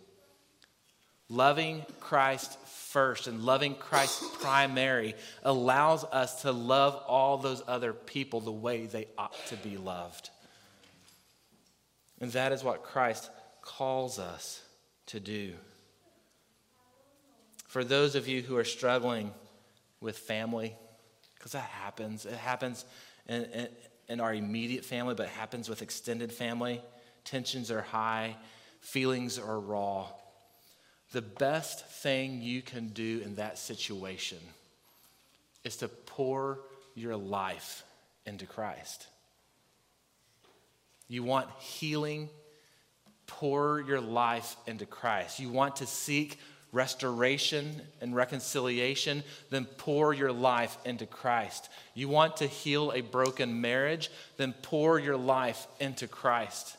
Loving 1.28 1.85
Christ 2.00 2.59
first 2.66 3.26
and 3.26 3.42
loving 3.42 3.75
Christ 3.75 4.23
primary 4.40 5.14
allows 5.42 6.04
us 6.04 6.42
to 6.42 6.52
love 6.52 6.95
all 7.07 7.38
those 7.38 7.62
other 7.66 7.92
people 7.92 8.40
the 8.40 8.52
way 8.52 8.87
they 8.87 9.07
ought 9.16 9.35
to 9.47 9.57
be 9.57 9.76
loved. 9.76 10.31
And 12.21 12.31
that 12.33 12.52
is 12.52 12.62
what 12.62 12.83
Christ 12.83 13.31
calls 13.62 14.19
us 14.19 14.62
to 15.06 15.21
do. 15.21 15.54
For 17.68 17.85
those 17.85 18.14
of 18.14 18.28
you 18.28 18.42
who 18.42 18.56
are 18.56 18.64
struggling 18.64 19.32
with 20.00 20.18
family, 20.18 20.76
because 21.35 21.52
that 21.52 21.61
happens, 21.61 22.26
it 22.26 22.35
happens 22.35 22.85
in, 23.28 23.44
in, 23.44 23.68
in, 24.09 24.21
our 24.21 24.35
immediate 24.35 24.85
family, 24.85 25.14
but 25.14 25.26
it 25.26 25.32
happens 25.32 25.68
with 25.68 25.80
extended 25.80 26.32
family. 26.32 26.82
Tensions 27.25 27.71
are 27.71 27.82
high, 27.82 28.37
feelings 28.80 29.38
are 29.38 29.59
raw. 29.59 30.06
The 31.12 31.23
best 31.23 31.87
thing 31.87 32.42
you 32.42 32.62
can 32.62 32.88
do 32.88 33.23
in 33.25 33.37
that 33.37 33.59
situation 33.59 34.38
is 35.64 35.76
to 35.78 35.88
pour 35.88 36.61
your 36.94 37.16
life 37.16 37.85
into 38.26 38.47
Christ. 38.47 39.06
You 41.09 41.23
want 41.23 41.49
healing, 41.59 42.30
pour 43.38 43.80
your 43.80 44.00
life 44.00 44.56
into 44.66 44.86
Christ. 44.86 45.40
You 45.40 45.50
want 45.50 45.76
to 45.76 45.86
seek 45.86 46.38
restoration 46.72 47.82
and 48.00 48.14
reconciliation, 48.16 49.22
then 49.50 49.66
pour 49.76 50.14
your 50.14 50.32
life 50.32 50.78
into 50.84 51.06
Christ. 51.06 51.68
You 51.94 52.08
want 52.08 52.38
to 52.38 52.46
heal 52.46 52.92
a 52.92 53.00
broken 53.02 53.60
marriage, 53.60 54.10
then 54.38 54.54
pour 54.62 54.98
your 54.98 55.16
life 55.16 55.66
into 55.80 56.06
Christ. 56.06 56.76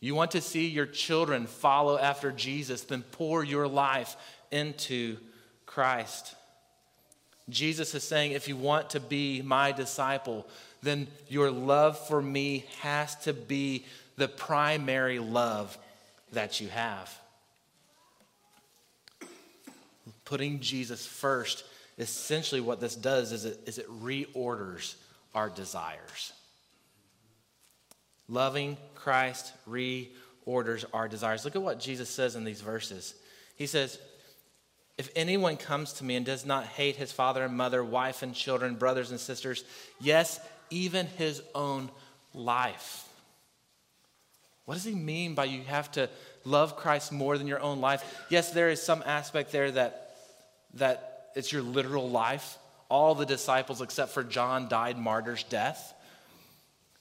You 0.00 0.14
want 0.14 0.30
to 0.32 0.40
see 0.40 0.68
your 0.68 0.86
children 0.86 1.46
follow 1.46 1.98
after 1.98 2.30
Jesus, 2.30 2.82
then 2.82 3.02
pour 3.02 3.44
your 3.44 3.68
life 3.68 4.16
into 4.50 5.16
Christ. 5.66 6.34
Jesus 7.48 7.94
is 7.94 8.04
saying, 8.04 8.32
if 8.32 8.48
you 8.48 8.56
want 8.56 8.90
to 8.90 9.00
be 9.00 9.42
my 9.42 9.72
disciple, 9.72 10.46
then 10.82 11.08
your 11.28 11.50
love 11.50 11.98
for 12.06 12.22
me 12.22 12.64
has 12.80 13.16
to 13.24 13.34
be 13.34 13.84
the 14.20 14.28
primary 14.28 15.18
love 15.18 15.76
that 16.32 16.60
you 16.60 16.68
have. 16.68 17.18
Putting 20.26 20.60
Jesus 20.60 21.06
first, 21.06 21.64
essentially 21.98 22.60
what 22.60 22.80
this 22.80 22.94
does 22.94 23.32
is 23.32 23.46
it, 23.46 23.60
is 23.64 23.78
it 23.78 23.88
reorders 23.88 24.94
our 25.34 25.48
desires. 25.48 26.34
Loving 28.28 28.76
Christ 28.94 29.54
reorders 29.66 30.84
our 30.92 31.08
desires. 31.08 31.46
Look 31.46 31.56
at 31.56 31.62
what 31.62 31.80
Jesus 31.80 32.10
says 32.10 32.36
in 32.36 32.44
these 32.44 32.60
verses. 32.60 33.14
He 33.56 33.66
says, 33.66 33.98
If 34.98 35.10
anyone 35.16 35.56
comes 35.56 35.94
to 35.94 36.04
me 36.04 36.16
and 36.16 36.26
does 36.26 36.44
not 36.44 36.66
hate 36.66 36.96
his 36.96 37.10
father 37.10 37.42
and 37.42 37.56
mother, 37.56 37.82
wife 37.82 38.22
and 38.22 38.34
children, 38.34 38.74
brothers 38.74 39.10
and 39.12 39.18
sisters, 39.18 39.64
yes, 39.98 40.38
even 40.68 41.06
his 41.06 41.42
own 41.54 41.90
life. 42.34 43.06
What 44.70 44.76
does 44.76 44.84
he 44.84 44.94
mean 44.94 45.34
by 45.34 45.46
you 45.46 45.62
have 45.62 45.90
to 45.94 46.08
love 46.44 46.76
Christ 46.76 47.10
more 47.10 47.36
than 47.36 47.48
your 47.48 47.58
own 47.58 47.80
life? 47.80 48.04
Yes, 48.28 48.52
there 48.52 48.68
is 48.68 48.80
some 48.80 49.02
aspect 49.04 49.50
there 49.50 49.68
that, 49.72 50.14
that 50.74 51.30
it's 51.34 51.50
your 51.50 51.62
literal 51.62 52.08
life. 52.08 52.56
All 52.88 53.16
the 53.16 53.26
disciples, 53.26 53.80
except 53.80 54.12
for 54.12 54.22
John, 54.22 54.68
died 54.68 54.96
martyr's 54.96 55.42
death. 55.42 55.92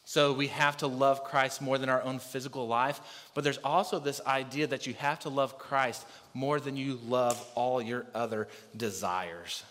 So 0.04 0.34
we 0.34 0.48
have 0.48 0.78
to 0.78 0.88
love 0.88 1.24
Christ 1.24 1.62
more 1.62 1.78
than 1.78 1.90
our 1.90 2.02
own 2.02 2.18
physical 2.18 2.68
life. 2.68 3.00
But 3.36 3.44
there's 3.44 3.60
also 3.60 4.00
this 4.00 4.20
idea 4.26 4.66
that 4.66 4.88
you 4.88 4.96
have 4.96 5.20
to 5.20 5.30
love 5.30 5.60
Christ 5.60 6.08
more 6.34 6.60
than 6.60 6.76
you 6.76 7.00
love 7.06 7.40
all 7.54 7.84
your 7.84 8.04
other 8.16 8.48
desires. 8.76 9.64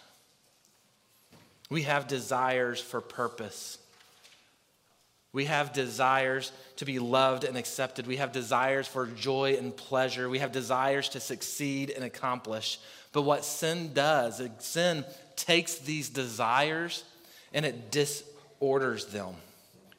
We 1.68 1.82
have 1.82 2.06
desires 2.06 2.80
for 2.80 3.00
purpose. 3.00 3.78
We 5.38 5.44
have 5.44 5.72
desires 5.72 6.50
to 6.78 6.84
be 6.84 6.98
loved 6.98 7.44
and 7.44 7.56
accepted. 7.56 8.08
We 8.08 8.16
have 8.16 8.32
desires 8.32 8.88
for 8.88 9.06
joy 9.06 9.54
and 9.56 9.74
pleasure. 9.76 10.28
We 10.28 10.40
have 10.40 10.50
desires 10.50 11.08
to 11.10 11.20
succeed 11.20 11.90
and 11.90 12.04
accomplish. 12.04 12.80
But 13.12 13.22
what 13.22 13.44
sin 13.44 13.94
does, 13.94 14.42
sin 14.58 15.04
takes 15.36 15.78
these 15.78 16.08
desires 16.08 17.04
and 17.54 17.64
it 17.64 17.92
disorders 17.92 19.06
them 19.06 19.36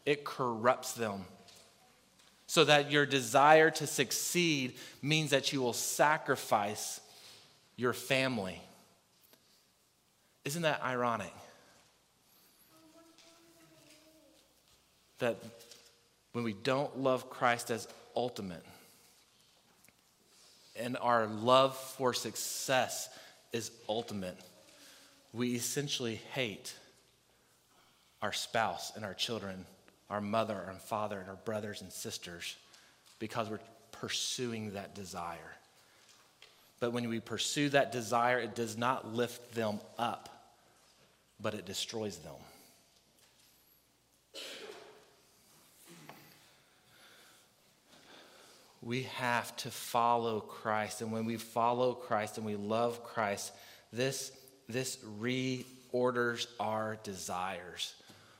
it 0.09 0.25
corrupts 0.25 0.93
them. 0.93 1.23
So 2.47 2.65
that 2.65 2.91
your 2.91 3.05
desire 3.05 3.69
to 3.69 3.85
succeed 3.85 4.73
means 5.03 5.29
that 5.29 5.53
you 5.53 5.61
will 5.61 5.71
sacrifice 5.71 6.99
your 7.75 7.93
family. 7.93 8.59
Isn't 10.43 10.63
that 10.63 10.81
ironic? 10.83 11.31
That 15.19 15.37
when 16.33 16.43
we 16.43 16.53
don't 16.53 16.99
love 16.99 17.29
Christ 17.29 17.71
as 17.71 17.87
ultimate, 18.15 18.63
and 20.75 20.97
our 20.97 21.27
love 21.27 21.77
for 21.77 22.13
success 22.13 23.09
is 23.51 23.71
ultimate, 23.87 24.37
we 25.33 25.55
essentially 25.55 26.15
hate 26.33 26.73
our 28.21 28.33
spouse 28.33 28.91
and 28.95 29.05
our 29.05 29.13
children 29.13 29.65
our 30.09 30.21
mother 30.21 30.65
and 30.67 30.79
father 30.79 31.19
and 31.19 31.29
our 31.29 31.35
brothers 31.35 31.81
and 31.81 31.91
sisters 31.91 32.55
because 33.19 33.49
we're 33.49 33.59
pursuing 33.91 34.73
that 34.73 34.95
desire. 34.95 35.55
But 36.79 36.93
when 36.93 37.07
we 37.09 37.19
pursue 37.19 37.69
that 37.69 37.91
desire, 37.91 38.39
it 38.39 38.55
does 38.55 38.77
not 38.77 39.13
lift 39.13 39.53
them 39.53 39.79
up, 39.97 40.29
but 41.39 41.53
it 41.53 41.65
destroys 41.65 42.17
them. 42.17 42.35
We 48.81 49.03
have 49.03 49.55
to 49.57 49.71
follow 49.71 50.39
Christ. 50.39 51.01
And 51.01 51.11
when 51.11 51.25
we 51.25 51.37
follow 51.37 51.93
Christ 51.93 52.37
and 52.37 52.45
we 52.45 52.55
love 52.55 53.03
Christ, 53.03 53.51
this, 53.91 54.31
this 54.67 54.97
reorders 55.19 56.47
our 56.59 56.97
desires. 57.03 57.93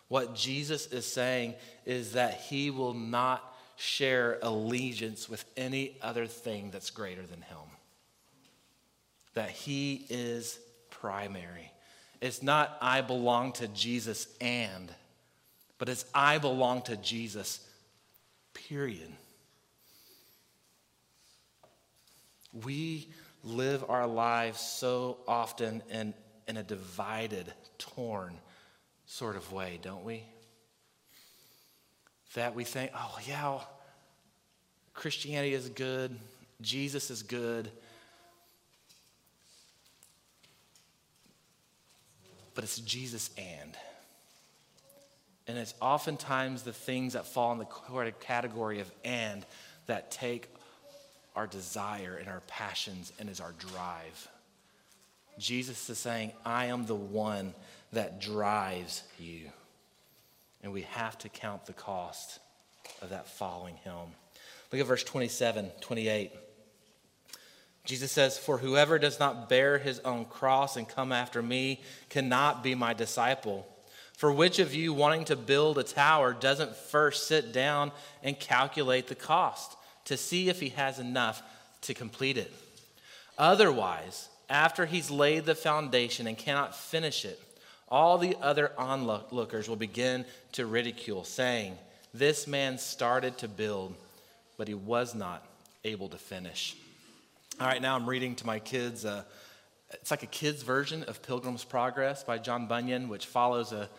What 0.07 0.35
Jesus 0.35 0.87
is 0.87 1.05
saying 1.05 1.55
is 1.85 2.13
that 2.13 2.35
he 2.35 2.71
will 2.71 2.93
not 2.93 3.43
share 3.75 4.39
allegiance 4.41 5.29
with 5.29 5.45
any 5.55 5.97
other 6.01 6.25
thing 6.25 6.71
that's 6.71 6.89
greater 6.89 7.21
than 7.21 7.41
him. 7.41 7.57
That 9.35 9.49
he 9.49 10.05
is 10.09 10.59
primary. 10.89 11.71
It's 12.21 12.43
not, 12.43 12.77
I 12.81 13.01
belong 13.01 13.53
to 13.53 13.67
Jesus 13.69 14.27
and, 14.41 14.91
but 15.77 15.87
it's 15.87 16.05
I 16.13 16.39
belong 16.39 16.81
to 16.83 16.97
Jesus, 16.97 17.65
period. 18.53 19.09
We 22.53 23.09
live 23.43 23.85
our 23.89 24.07
lives 24.07 24.59
so 24.59 25.17
often 25.27 25.83
in, 25.89 26.13
in 26.47 26.57
a 26.57 26.63
divided, 26.63 27.51
torn 27.77 28.33
sort 29.05 29.35
of 29.35 29.51
way, 29.51 29.79
don't 29.81 30.03
we? 30.03 30.23
That 32.33 32.55
we 32.55 32.63
think, 32.63 32.91
oh, 32.95 33.17
yeah, 33.27 33.59
Christianity 34.93 35.53
is 35.53 35.69
good, 35.69 36.17
Jesus 36.61 37.09
is 37.09 37.23
good. 37.23 37.71
But 42.53 42.63
it's 42.65 42.79
Jesus 42.79 43.29
and. 43.37 43.77
And 45.47 45.57
it's 45.57 45.73
oftentimes 45.81 46.63
the 46.63 46.73
things 46.73 47.13
that 47.13 47.25
fall 47.25 47.53
in 47.53 47.57
the 47.57 48.11
category 48.19 48.81
of 48.81 48.91
and 49.03 49.45
that 49.87 50.11
take 50.11 50.47
our 51.35 51.47
desire 51.47 52.17
and 52.19 52.27
our 52.27 52.41
passions 52.41 53.13
and 53.19 53.29
is 53.29 53.39
our 53.39 53.53
drive. 53.53 54.29
Jesus 55.37 55.89
is 55.89 55.97
saying, 55.97 56.33
I 56.45 56.65
am 56.65 56.85
the 56.85 56.95
one 56.95 57.53
that 57.93 58.19
drives 58.19 59.03
you. 59.17 59.49
And 60.61 60.73
we 60.73 60.81
have 60.81 61.17
to 61.19 61.29
count 61.29 61.65
the 61.65 61.73
cost 61.73 62.39
of 63.01 63.09
that 63.09 63.27
following 63.27 63.75
him. 63.77 63.93
Look 64.71 64.81
at 64.81 64.87
verse 64.87 65.03
27, 65.03 65.71
28. 65.81 66.31
Jesus 67.85 68.11
says, 68.11 68.37
For 68.37 68.57
whoever 68.57 68.99
does 68.99 69.19
not 69.19 69.49
bear 69.49 69.77
his 69.77 69.99
own 69.99 70.25
cross 70.25 70.75
and 70.75 70.87
come 70.87 71.11
after 71.11 71.41
me 71.41 71.81
cannot 72.09 72.61
be 72.61 72.75
my 72.75 72.93
disciple. 72.93 73.65
For 74.15 74.31
which 74.31 74.59
of 74.59 74.75
you 74.75 74.93
wanting 74.93 75.25
to 75.25 75.35
build 75.37 75.77
a 75.77 75.83
tower 75.83 76.33
doesn't 76.33 76.75
first 76.75 77.27
sit 77.27 77.53
down 77.53 77.93
and 78.21 78.37
calculate 78.37 79.07
the 79.07 79.15
cost? 79.15 79.77
To 80.05 80.17
see 80.17 80.49
if 80.49 80.59
he 80.59 80.69
has 80.69 80.99
enough 80.99 81.41
to 81.81 81.93
complete 81.93 82.37
it. 82.37 82.51
Otherwise, 83.37 84.29
after 84.49 84.85
he's 84.85 85.11
laid 85.11 85.45
the 85.45 85.55
foundation 85.55 86.27
and 86.27 86.37
cannot 86.37 86.75
finish 86.75 87.25
it, 87.25 87.39
all 87.87 88.17
the 88.17 88.35
other 88.41 88.71
onlookers 88.77 89.67
will 89.67 89.75
begin 89.75 90.25
to 90.53 90.65
ridicule, 90.65 91.23
saying, 91.23 91.77
This 92.13 92.47
man 92.47 92.77
started 92.77 93.37
to 93.39 93.47
build, 93.47 93.95
but 94.57 94.67
he 94.67 94.73
was 94.73 95.15
not 95.15 95.45
able 95.83 96.09
to 96.09 96.17
finish. 96.17 96.75
All 97.59 97.67
right, 97.67 97.81
now 97.81 97.95
I'm 97.95 98.07
reading 98.07 98.35
to 98.35 98.45
my 98.45 98.59
kids. 98.59 99.05
Uh, 99.05 99.23
it's 99.91 100.11
like 100.11 100.23
a 100.23 100.27
kid's 100.27 100.61
version 100.61 101.03
of 101.03 101.21
Pilgrim's 101.23 101.63
Progress 101.63 102.23
by 102.23 102.37
John 102.37 102.67
Bunyan, 102.67 103.09
which 103.09 103.25
follows 103.25 103.71
a 103.71 103.89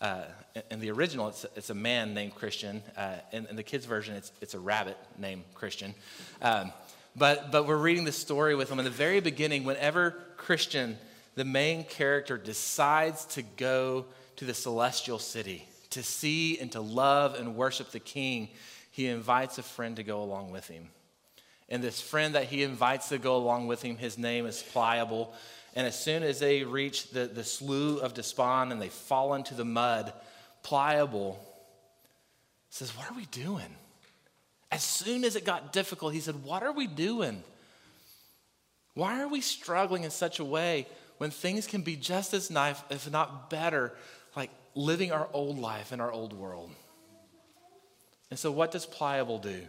uh, 0.00 0.24
in 0.70 0.80
the 0.80 0.90
original, 0.90 1.28
it's, 1.28 1.44
it's 1.56 1.70
a 1.70 1.74
man 1.74 2.14
named 2.14 2.34
Christian. 2.34 2.82
Uh, 2.96 3.16
in, 3.32 3.46
in, 3.46 3.56
the 3.56 3.62
kids' 3.62 3.84
version, 3.84 4.14
it's, 4.14 4.32
it's 4.40 4.54
a 4.54 4.58
rabbit 4.58 4.96
named 5.18 5.42
Christian. 5.54 5.94
Um, 6.40 6.72
but, 7.16 7.50
but 7.50 7.66
we're 7.66 7.76
reading 7.76 8.04
the 8.04 8.12
story 8.12 8.54
with 8.54 8.68
them. 8.68 8.78
In 8.78 8.84
the 8.84 8.90
very 8.90 9.20
beginning, 9.20 9.64
whenever 9.64 10.14
Christian, 10.36 10.98
the 11.34 11.44
main 11.44 11.84
character, 11.84 12.38
decides 12.38 13.24
to 13.26 13.42
go 13.42 14.06
to 14.36 14.44
the 14.44 14.54
celestial 14.54 15.18
city 15.18 15.68
to 15.90 16.02
see 16.02 16.58
and 16.58 16.70
to 16.72 16.80
love 16.80 17.34
and 17.34 17.56
worship 17.56 17.90
the 17.90 17.98
king, 17.98 18.50
he 18.92 19.06
invites 19.06 19.58
a 19.58 19.62
friend 19.62 19.96
to 19.96 20.02
go 20.04 20.22
along 20.22 20.52
with 20.52 20.68
him. 20.68 20.90
And 21.68 21.82
this 21.82 22.00
friend 22.00 22.34
that 22.34 22.44
he 22.44 22.62
invites 22.62 23.08
to 23.10 23.18
go 23.18 23.36
along 23.36 23.66
with 23.66 23.82
him, 23.82 23.96
his 23.96 24.16
name 24.16 24.46
is 24.46 24.62
Pliable. 24.62 25.34
And 25.78 25.86
as 25.86 25.96
soon 25.96 26.24
as 26.24 26.40
they 26.40 26.64
reach 26.64 27.10
the, 27.10 27.26
the 27.26 27.44
slough 27.44 28.02
of 28.02 28.12
despond 28.12 28.72
and 28.72 28.82
they 28.82 28.88
fall 28.88 29.34
into 29.34 29.54
the 29.54 29.64
mud, 29.64 30.12
Pliable 30.64 31.38
says, 32.68 32.90
What 32.96 33.08
are 33.08 33.14
we 33.14 33.26
doing? 33.26 33.76
As 34.72 34.82
soon 34.82 35.22
as 35.22 35.36
it 35.36 35.44
got 35.44 35.72
difficult, 35.72 36.14
he 36.14 36.18
said, 36.18 36.42
What 36.42 36.64
are 36.64 36.72
we 36.72 36.88
doing? 36.88 37.44
Why 38.94 39.22
are 39.22 39.28
we 39.28 39.40
struggling 39.40 40.02
in 40.02 40.10
such 40.10 40.40
a 40.40 40.44
way 40.44 40.88
when 41.18 41.30
things 41.30 41.68
can 41.68 41.82
be 41.82 41.94
just 41.94 42.34
as 42.34 42.50
nice, 42.50 42.82
if 42.90 43.08
not 43.08 43.48
better, 43.48 43.92
like 44.34 44.50
living 44.74 45.12
our 45.12 45.28
old 45.32 45.60
life 45.60 45.92
in 45.92 46.00
our 46.00 46.10
old 46.10 46.32
world? 46.32 46.72
And 48.30 48.38
so, 48.38 48.50
what 48.50 48.72
does 48.72 48.84
Pliable 48.84 49.38
do? 49.38 49.62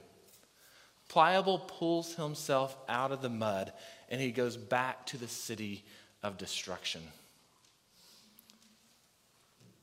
Pliable 1.10 1.60
pulls 1.60 2.14
himself 2.16 2.78
out 2.88 3.12
of 3.12 3.22
the 3.22 3.30
mud 3.30 3.74
and 4.10 4.22
he 4.22 4.32
goes 4.32 4.56
back 4.56 5.08
to 5.08 5.18
the 5.18 5.28
city 5.28 5.84
of 6.24 6.38
destruction. 6.38 7.02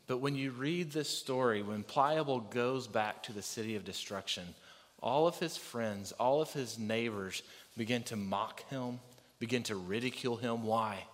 But 0.06 0.18
when 0.18 0.36
you 0.36 0.52
read 0.52 0.92
this 0.92 1.08
story, 1.08 1.62
when 1.62 1.82
Pliable 1.82 2.40
goes 2.40 2.86
back 2.86 3.24
to 3.24 3.32
the 3.32 3.42
city 3.42 3.74
of 3.74 3.84
destruction, 3.84 4.44
all 5.02 5.26
of 5.26 5.38
his 5.38 5.56
friends, 5.56 6.12
all 6.12 6.40
of 6.40 6.52
his 6.52 6.78
neighbors 6.78 7.42
begin 7.76 8.04
to 8.04 8.16
mock 8.16 8.68
him, 8.70 9.00
begin 9.40 9.64
to 9.64 9.74
ridicule 9.74 10.36
him. 10.36 10.64
Why? 10.64 11.04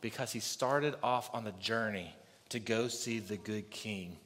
Because 0.00 0.32
he 0.32 0.40
started 0.40 0.96
off 1.04 1.30
on 1.32 1.44
the 1.44 1.52
journey 1.52 2.12
to 2.48 2.58
go 2.58 2.88
see 2.88 3.20
the 3.20 3.36
good 3.36 3.70
king, 3.70 4.16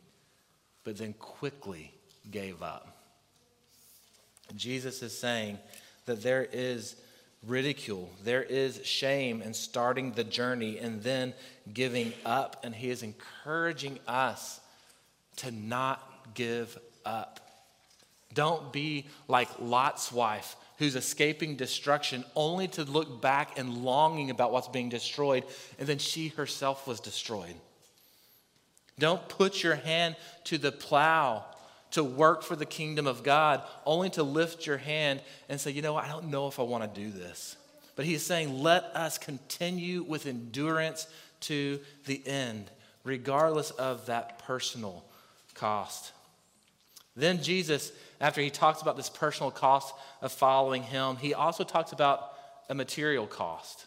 but 0.82 0.96
then 0.96 1.12
quickly 1.12 1.92
gave 2.30 2.62
up. 2.62 2.95
Jesus 4.54 5.02
is 5.02 5.16
saying 5.16 5.58
that 6.06 6.22
there 6.22 6.46
is 6.52 6.96
ridicule. 7.46 8.10
There 8.24 8.42
is 8.42 8.84
shame 8.84 9.42
in 9.42 9.54
starting 9.54 10.12
the 10.12 10.24
journey 10.24 10.78
and 10.78 11.02
then 11.02 11.34
giving 11.72 12.12
up. 12.24 12.60
And 12.64 12.74
he 12.74 12.90
is 12.90 13.02
encouraging 13.02 13.98
us 14.06 14.60
to 15.36 15.50
not 15.50 16.34
give 16.34 16.78
up. 17.04 17.40
Don't 18.34 18.72
be 18.72 19.06
like 19.28 19.48
Lot's 19.60 20.12
wife, 20.12 20.56
who's 20.78 20.96
escaping 20.96 21.56
destruction 21.56 22.24
only 22.34 22.68
to 22.68 22.84
look 22.84 23.22
back 23.22 23.58
and 23.58 23.78
longing 23.78 24.30
about 24.30 24.52
what's 24.52 24.68
being 24.68 24.88
destroyed, 24.88 25.44
and 25.78 25.88
then 25.88 25.98
she 25.98 26.28
herself 26.28 26.86
was 26.86 27.00
destroyed. 27.00 27.54
Don't 28.98 29.26
put 29.28 29.62
your 29.62 29.76
hand 29.76 30.16
to 30.44 30.58
the 30.58 30.72
plow 30.72 31.44
to 31.96 32.04
work 32.04 32.42
for 32.42 32.56
the 32.56 32.66
kingdom 32.66 33.06
of 33.06 33.22
God, 33.22 33.62
only 33.86 34.10
to 34.10 34.22
lift 34.22 34.66
your 34.66 34.76
hand 34.76 35.22
and 35.48 35.58
say, 35.58 35.70
you 35.70 35.80
know, 35.80 35.96
I 35.96 36.08
don't 36.08 36.28
know 36.28 36.46
if 36.46 36.60
I 36.60 36.62
want 36.62 36.84
to 36.84 37.00
do 37.00 37.10
this. 37.10 37.56
But 37.94 38.04
he's 38.04 38.22
saying, 38.22 38.62
let 38.62 38.84
us 38.94 39.16
continue 39.16 40.02
with 40.02 40.26
endurance 40.26 41.06
to 41.40 41.80
the 42.04 42.22
end, 42.26 42.70
regardless 43.02 43.70
of 43.70 44.04
that 44.06 44.40
personal 44.40 45.06
cost. 45.54 46.12
Then 47.16 47.42
Jesus, 47.42 47.92
after 48.20 48.42
he 48.42 48.50
talks 48.50 48.82
about 48.82 48.98
this 48.98 49.08
personal 49.08 49.50
cost 49.50 49.94
of 50.20 50.32
following 50.32 50.82
him, 50.82 51.16
he 51.16 51.32
also 51.32 51.64
talks 51.64 51.92
about 51.92 52.34
a 52.68 52.74
material 52.74 53.26
cost. 53.26 53.86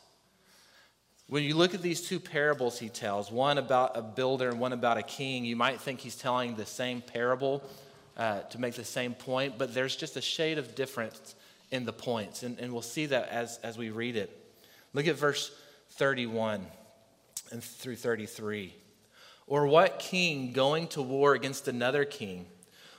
When 1.28 1.44
you 1.44 1.56
look 1.56 1.76
at 1.76 1.84
these 1.84 2.02
two 2.02 2.20
parables 2.20 2.80
he 2.80 2.90
tells, 2.90 3.32
one 3.32 3.60
about 3.60 3.96
a 3.96 4.02
builder 4.02 4.50
and 4.50 4.60
one 4.60 4.74
about 4.74 4.98
a 4.98 5.04
king, 5.04 5.46
you 5.46 5.56
might 5.56 5.80
think 5.80 6.00
he's 6.00 6.16
telling 6.16 6.56
the 6.56 6.66
same 6.66 7.02
parable, 7.04 7.62
uh, 8.20 8.42
to 8.42 8.60
make 8.60 8.74
the 8.74 8.84
same 8.84 9.14
point, 9.14 9.58
but 9.58 9.74
there's 9.74 9.96
just 9.96 10.18
a 10.18 10.22
shade 10.22 10.58
of 10.58 10.76
difference 10.76 11.36
in 11.72 11.86
the 11.86 11.94
points. 11.94 12.44
And, 12.44 12.60
and 12.60 12.74
we'll 12.74 12.82
see 12.82 13.06
that 13.06 13.30
as, 13.30 13.60
as 13.64 13.78
we 13.78 13.92
read 13.92 14.18
it. 14.18 14.30
Look 14.94 15.08
at 15.08 15.16
verse 15.16 15.52
31 15.92 16.66
and 17.52 17.64
through 17.64 17.96
33. 17.96 18.76
Or 19.48 19.68
what 19.68 20.00
king 20.00 20.52
going 20.52 20.88
to 20.90 21.02
war 21.02 21.34
against 21.34 21.70
another 21.70 22.04
king 22.04 22.46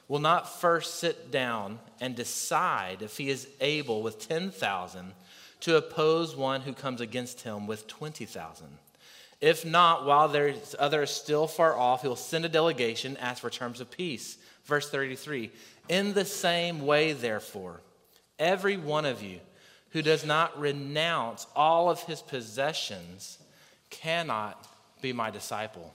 will 0.08 0.20
not 0.20 0.58
first 0.58 0.94
sit 0.94 1.30
down 1.30 1.80
and 2.00 2.16
decide 2.16 3.02
if 3.02 3.18
he 3.18 3.28
is 3.28 3.46
able 3.60 4.02
with 4.02 4.26
10,000 4.26 5.12
to 5.60 5.76
oppose 5.76 6.34
one 6.34 6.62
who 6.62 6.72
comes 6.72 7.02
against 7.02 7.42
him 7.42 7.66
with 7.66 7.86
20,000? 7.86 8.66
If 9.42 9.66
not, 9.66 10.06
while 10.06 10.28
there's 10.28 10.74
others 10.78 11.10
still 11.10 11.46
far 11.46 11.76
off, 11.76 12.00
he'll 12.02 12.16
send 12.16 12.46
a 12.46 12.48
delegation, 12.48 13.18
ask 13.18 13.42
for 13.42 13.50
terms 13.50 13.80
of 13.82 13.90
peace. 13.90 14.38
Verse 14.64 14.90
33 14.90 15.50
In 15.88 16.12
the 16.12 16.24
same 16.24 16.86
way, 16.86 17.12
therefore, 17.12 17.80
every 18.38 18.76
one 18.76 19.04
of 19.04 19.22
you 19.22 19.40
who 19.90 20.02
does 20.02 20.24
not 20.24 20.58
renounce 20.58 21.46
all 21.54 21.90
of 21.90 22.00
his 22.02 22.22
possessions 22.22 23.38
cannot 23.90 24.66
be 25.02 25.12
my 25.12 25.30
disciple. 25.30 25.94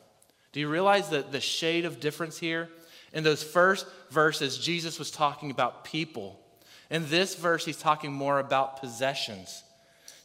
Do 0.51 0.59
you 0.59 0.69
realize 0.69 1.09
that 1.09 1.31
the 1.31 1.41
shade 1.41 1.85
of 1.85 1.99
difference 1.99 2.37
here? 2.37 2.69
In 3.13 3.23
those 3.23 3.43
first 3.43 3.87
verses, 4.09 4.57
Jesus 4.57 4.99
was 4.99 5.11
talking 5.11 5.51
about 5.51 5.85
people. 5.85 6.39
In 6.89 7.09
this 7.09 7.35
verse, 7.35 7.65
he's 7.65 7.77
talking 7.77 8.11
more 8.11 8.39
about 8.39 8.79
possessions. 8.79 9.63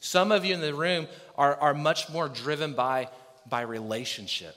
Some 0.01 0.33
of 0.33 0.45
you 0.45 0.55
in 0.55 0.61
the 0.61 0.75
room 0.75 1.07
are, 1.37 1.55
are 1.57 1.75
much 1.75 2.11
more 2.11 2.29
driven 2.29 2.75
by, 2.75 3.09
by 3.49 3.63
relationship. 3.63 4.57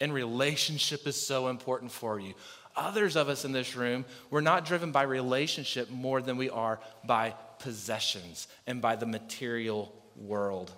And 0.00 0.12
relationship 0.12 1.06
is 1.06 1.16
so 1.16 1.48
important 1.48 1.92
for 1.92 2.18
you. 2.18 2.34
Others 2.76 3.16
of 3.16 3.28
us 3.28 3.44
in 3.44 3.52
this 3.52 3.74
room, 3.74 4.04
we're 4.30 4.42
not 4.42 4.66
driven 4.66 4.92
by 4.92 5.02
relationship 5.02 5.90
more 5.90 6.20
than 6.20 6.36
we 6.36 6.50
are 6.50 6.78
by 7.04 7.34
possessions 7.58 8.48
and 8.66 8.82
by 8.82 8.96
the 8.96 9.06
material 9.06 9.92
world. 10.14 10.70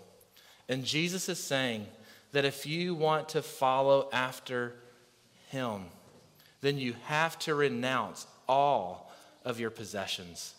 And 0.69 0.85
Jesus 0.85 1.29
is 1.29 1.43
saying 1.43 1.87
that 2.33 2.45
if 2.45 2.67
you 2.67 2.95
want 2.95 3.31
to 3.31 3.43
follow 3.43 4.09
after 4.13 4.75
Him, 5.49 5.87
then 6.61 6.79
you 6.79 6.95
have 7.05 7.39
to 7.41 7.55
renounce 7.55 8.27
all 8.49 9.13
of 9.45 9.59
your 9.59 9.71
possessions. 9.71 10.55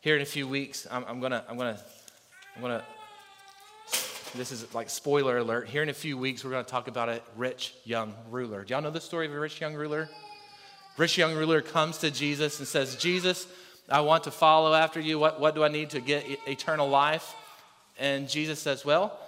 Here 0.00 0.16
in 0.16 0.22
a 0.22 0.26
few 0.26 0.48
weeks, 0.48 0.86
I'm, 0.90 1.04
I'm 1.06 1.20
gonna, 1.20 1.44
I'm 1.48 1.58
gonna, 1.58 1.78
I'm 2.56 2.62
gonna. 2.62 2.84
This 4.34 4.52
is 4.52 4.72
like 4.74 4.88
spoiler 4.88 5.38
alert. 5.38 5.68
Here 5.68 5.82
in 5.82 5.90
a 5.90 5.94
few 5.94 6.16
weeks, 6.16 6.44
we're 6.44 6.52
gonna 6.52 6.64
talk 6.64 6.88
about 6.88 7.08
a 7.08 7.20
rich 7.36 7.74
young 7.84 8.14
ruler. 8.30 8.64
Do 8.64 8.72
y'all 8.72 8.82
know 8.82 8.90
the 8.90 9.00
story 9.00 9.26
of 9.26 9.34
a 9.34 9.38
rich 9.38 9.60
young 9.60 9.74
ruler? 9.74 10.08
Rich 11.00 11.16
young 11.16 11.34
ruler 11.34 11.62
comes 11.62 11.96
to 11.98 12.10
Jesus 12.10 12.58
and 12.58 12.68
says, 12.68 12.94
Jesus, 12.94 13.46
I 13.88 14.02
want 14.02 14.24
to 14.24 14.30
follow 14.30 14.74
after 14.74 15.00
you. 15.00 15.18
What, 15.18 15.40
what 15.40 15.54
do 15.54 15.64
I 15.64 15.68
need 15.68 15.88
to 15.90 16.00
get 16.02 16.26
eternal 16.46 16.90
life? 16.90 17.34
And 17.98 18.28
Jesus 18.28 18.58
says, 18.58 18.84
Well, 18.84 19.18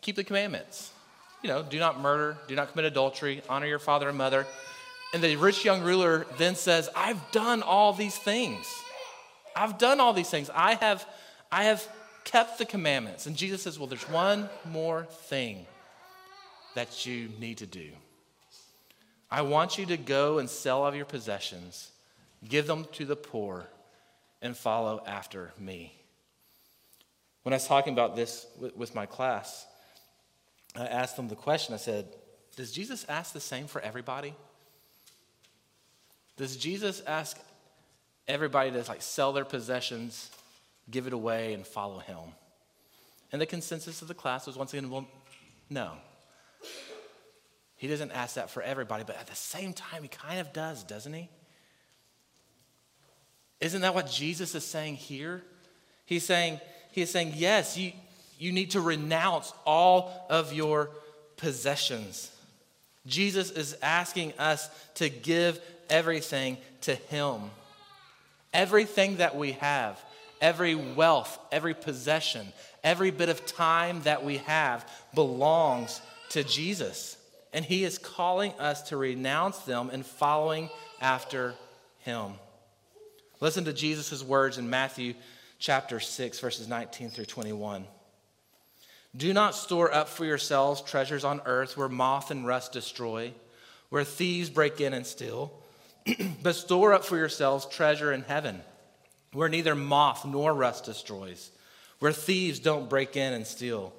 keep 0.00 0.16
the 0.16 0.24
commandments. 0.24 0.90
You 1.42 1.50
know, 1.50 1.62
do 1.62 1.78
not 1.78 2.00
murder, 2.00 2.38
do 2.48 2.54
not 2.54 2.70
commit 2.70 2.86
adultery, 2.86 3.42
honor 3.46 3.66
your 3.66 3.78
father 3.78 4.08
and 4.08 4.16
mother. 4.16 4.46
And 5.12 5.22
the 5.22 5.36
rich 5.36 5.66
young 5.66 5.82
ruler 5.82 6.26
then 6.38 6.54
says, 6.54 6.88
I've 6.96 7.20
done 7.30 7.62
all 7.62 7.92
these 7.92 8.16
things. 8.16 8.66
I've 9.54 9.76
done 9.76 10.00
all 10.00 10.14
these 10.14 10.30
things. 10.30 10.48
I 10.54 10.76
have, 10.76 11.06
I 11.52 11.64
have 11.64 11.86
kept 12.24 12.56
the 12.56 12.64
commandments. 12.64 13.26
And 13.26 13.36
Jesus 13.36 13.60
says, 13.60 13.78
Well, 13.78 13.86
there's 13.86 14.08
one 14.08 14.48
more 14.64 15.04
thing 15.04 15.66
that 16.74 17.04
you 17.04 17.28
need 17.38 17.58
to 17.58 17.66
do. 17.66 17.90
I 19.30 19.42
want 19.42 19.78
you 19.78 19.86
to 19.86 19.96
go 19.96 20.38
and 20.38 20.48
sell 20.48 20.82
all 20.82 20.94
your 20.94 21.04
possessions, 21.04 21.90
give 22.48 22.66
them 22.66 22.86
to 22.92 23.04
the 23.04 23.16
poor, 23.16 23.66
and 24.40 24.56
follow 24.56 25.02
after 25.06 25.52
me. 25.58 25.94
When 27.42 27.52
I 27.52 27.56
was 27.56 27.66
talking 27.66 27.92
about 27.92 28.16
this 28.16 28.46
with 28.58 28.94
my 28.94 29.06
class, 29.06 29.66
I 30.76 30.86
asked 30.86 31.16
them 31.16 31.28
the 31.28 31.34
question 31.34 31.74
I 31.74 31.78
said, 31.78 32.06
Does 32.56 32.72
Jesus 32.72 33.04
ask 33.08 33.32
the 33.32 33.40
same 33.40 33.66
for 33.66 33.80
everybody? 33.80 34.34
Does 36.36 36.56
Jesus 36.56 37.02
ask 37.06 37.38
everybody 38.28 38.70
to 38.70 38.84
like 38.88 39.02
sell 39.02 39.32
their 39.32 39.44
possessions, 39.44 40.30
give 40.90 41.06
it 41.06 41.12
away, 41.12 41.52
and 41.52 41.66
follow 41.66 41.98
him? 41.98 42.18
And 43.32 43.40
the 43.40 43.46
consensus 43.46 44.00
of 44.02 44.08
the 44.08 44.14
class 44.14 44.46
was 44.46 44.56
once 44.56 44.72
again, 44.72 44.88
well, 44.88 45.06
no. 45.68 45.92
He 47.78 47.88
doesn't 47.88 48.10
ask 48.10 48.34
that 48.34 48.50
for 48.50 48.62
everybody, 48.62 49.04
but 49.06 49.16
at 49.18 49.26
the 49.26 49.34
same 49.34 49.72
time, 49.72 50.02
he 50.02 50.08
kind 50.08 50.40
of 50.40 50.52
does, 50.52 50.82
doesn't 50.84 51.12
he? 51.12 51.30
Isn't 53.60 53.80
that 53.80 53.94
what 53.94 54.10
Jesus 54.10 54.54
is 54.54 54.64
saying 54.64 54.96
here? 54.96 55.42
He's 56.04 56.24
saying, 56.24 56.60
he's 56.92 57.10
saying, 57.10 57.32
yes, 57.36 57.76
you, 57.78 57.92
you 58.38 58.52
need 58.52 58.72
to 58.72 58.80
renounce 58.80 59.52
all 59.64 60.26
of 60.28 60.52
your 60.52 60.90
possessions. 61.36 62.30
Jesus 63.06 63.50
is 63.50 63.76
asking 63.82 64.34
us 64.38 64.68
to 64.94 65.08
give 65.08 65.60
everything 65.90 66.58
to 66.82 66.94
Him. 66.94 67.40
Everything 68.52 69.16
that 69.16 69.36
we 69.36 69.52
have, 69.52 70.02
every 70.40 70.74
wealth, 70.74 71.38
every 71.50 71.74
possession, 71.74 72.46
every 72.84 73.10
bit 73.10 73.28
of 73.28 73.44
time 73.46 74.02
that 74.02 74.24
we 74.24 74.38
have 74.38 74.88
belongs 75.14 76.00
to 76.30 76.44
Jesus. 76.44 77.16
And 77.52 77.64
He 77.64 77.84
is 77.84 77.98
calling 77.98 78.52
us 78.58 78.82
to 78.88 78.96
renounce 78.96 79.58
them 79.60 79.90
and 79.92 80.04
following 80.04 80.70
after 81.00 81.54
Him. 82.00 82.32
Listen 83.40 83.64
to 83.64 83.72
Jesus' 83.72 84.22
words 84.22 84.58
in 84.58 84.68
Matthew 84.68 85.14
chapter 85.58 86.00
6, 86.00 86.40
verses 86.40 86.68
19 86.68 87.10
through 87.10 87.26
21. 87.26 87.86
Do 89.16 89.32
not 89.32 89.54
store 89.54 89.92
up 89.92 90.08
for 90.08 90.24
yourselves 90.24 90.82
treasures 90.82 91.24
on 91.24 91.40
earth 91.46 91.76
where 91.76 91.88
moth 91.88 92.30
and 92.30 92.46
rust 92.46 92.72
destroy, 92.72 93.32
where 93.88 94.04
thieves 94.04 94.50
break 94.50 94.80
in 94.80 94.92
and 94.92 95.06
steal, 95.06 95.52
but 96.42 96.54
store 96.54 96.92
up 96.92 97.04
for 97.04 97.16
yourselves 97.16 97.66
treasure 97.66 98.12
in 98.12 98.22
heaven, 98.22 98.60
where 99.32 99.48
neither 99.48 99.74
moth 99.74 100.24
nor 100.24 100.52
rust 100.52 100.84
destroys, 100.84 101.50
where 101.98 102.12
thieves 102.12 102.58
don't 102.58 102.90
break 102.90 103.16
in 103.16 103.32
and 103.32 103.46
steal. 103.46 103.92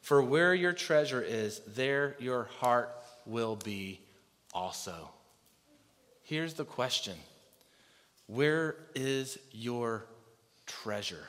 For 0.00 0.22
where 0.22 0.54
your 0.54 0.72
treasure 0.72 1.22
is, 1.22 1.60
there 1.66 2.16
your 2.18 2.44
heart 2.60 2.94
will 3.26 3.56
be 3.56 4.00
also. 4.52 5.10
Here's 6.22 6.54
the 6.54 6.64
question 6.64 7.14
Where 8.26 8.76
is 8.94 9.38
your 9.52 10.06
treasure? 10.66 11.26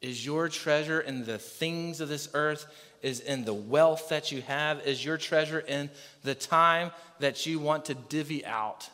Is 0.00 0.24
your 0.24 0.50
treasure 0.50 1.00
in 1.00 1.24
the 1.24 1.38
things 1.38 2.00
of 2.00 2.08
this 2.08 2.28
earth? 2.34 2.66
Is 3.00 3.20
in 3.20 3.44
the 3.44 3.54
wealth 3.54 4.08
that 4.10 4.32
you 4.32 4.42
have? 4.42 4.86
Is 4.86 5.04
your 5.04 5.16
treasure 5.16 5.60
in 5.60 5.90
the 6.22 6.34
time 6.34 6.90
that 7.20 7.46
you 7.46 7.58
want 7.58 7.86
to 7.86 7.94
divvy 7.94 8.44
out 8.44 8.88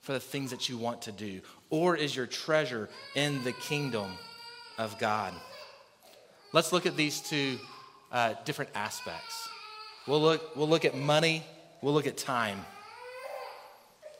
for 0.00 0.12
the 0.12 0.20
things 0.20 0.50
that 0.50 0.68
you 0.68 0.78
want 0.78 1.02
to 1.02 1.12
do? 1.12 1.40
Or 1.70 1.96
is 1.96 2.16
your 2.16 2.26
treasure 2.26 2.88
in 3.14 3.44
the 3.44 3.52
kingdom 3.52 4.12
of 4.78 4.98
God? 4.98 5.32
Let's 6.52 6.72
look 6.72 6.86
at 6.86 6.96
these 6.96 7.20
two 7.20 7.58
uh, 8.10 8.34
different 8.44 8.70
aspects. 8.74 9.48
We'll 10.06 10.22
look, 10.22 10.56
we'll 10.56 10.68
look 10.68 10.86
at 10.86 10.96
money, 10.96 11.42
we'll 11.82 11.92
look 11.92 12.06
at 12.06 12.16
time. 12.16 12.64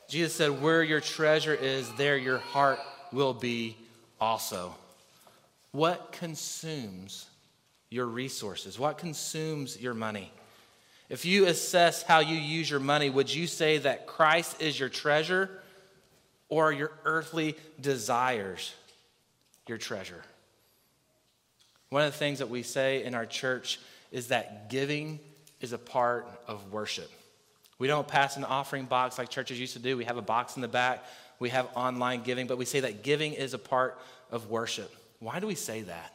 Jesus 0.07 0.33
said, 0.35 0.61
Where 0.61 0.83
your 0.83 1.01
treasure 1.01 1.55
is, 1.55 1.91
there 1.93 2.17
your 2.17 2.37
heart 2.37 2.79
will 3.11 3.33
be 3.33 3.75
also. 4.21 4.75
What 5.71 6.11
consumes 6.11 7.27
your 7.89 8.05
resources? 8.05 8.77
What 8.77 8.99
consumes 8.99 9.79
your 9.79 9.95
money? 9.95 10.31
If 11.09 11.25
you 11.25 11.47
assess 11.47 12.03
how 12.03 12.19
you 12.19 12.35
use 12.35 12.69
your 12.69 12.79
money, 12.79 13.09
would 13.09 13.33
you 13.33 13.47
say 13.47 13.79
that 13.79 14.05
Christ 14.05 14.61
is 14.61 14.79
your 14.79 14.89
treasure 14.89 15.49
or 16.47 16.71
your 16.71 16.91
earthly 17.05 17.55
desires 17.81 18.75
your 19.67 19.79
treasure? 19.79 20.23
One 21.89 22.03
of 22.03 22.11
the 22.11 22.17
things 22.17 22.39
that 22.39 22.49
we 22.49 22.63
say 22.63 23.03
in 23.03 23.15
our 23.15 23.25
church 23.25 23.79
is 24.11 24.27
that 24.27 24.69
giving 24.69 25.19
is 25.59 25.73
a 25.73 25.77
part 25.77 26.27
of 26.47 26.71
worship. 26.71 27.09
We 27.79 27.87
don't 27.87 28.07
pass 28.07 28.37
an 28.37 28.43
offering 28.43 28.85
box 28.85 29.17
like 29.17 29.29
churches 29.29 29.59
used 29.59 29.73
to 29.73 29.79
do. 29.79 29.97
We 29.97 30.05
have 30.05 30.17
a 30.17 30.21
box 30.21 30.55
in 30.55 30.61
the 30.61 30.67
back. 30.67 31.03
We 31.39 31.49
have 31.49 31.67
online 31.75 32.23
giving, 32.23 32.47
but 32.47 32.57
we 32.57 32.65
say 32.65 32.81
that 32.81 33.03
giving 33.03 33.33
is 33.33 33.53
a 33.53 33.57
part 33.57 33.97
of 34.29 34.49
worship. 34.49 34.93
Why 35.19 35.39
do 35.39 35.47
we 35.47 35.55
say 35.55 35.81
that? 35.81 36.13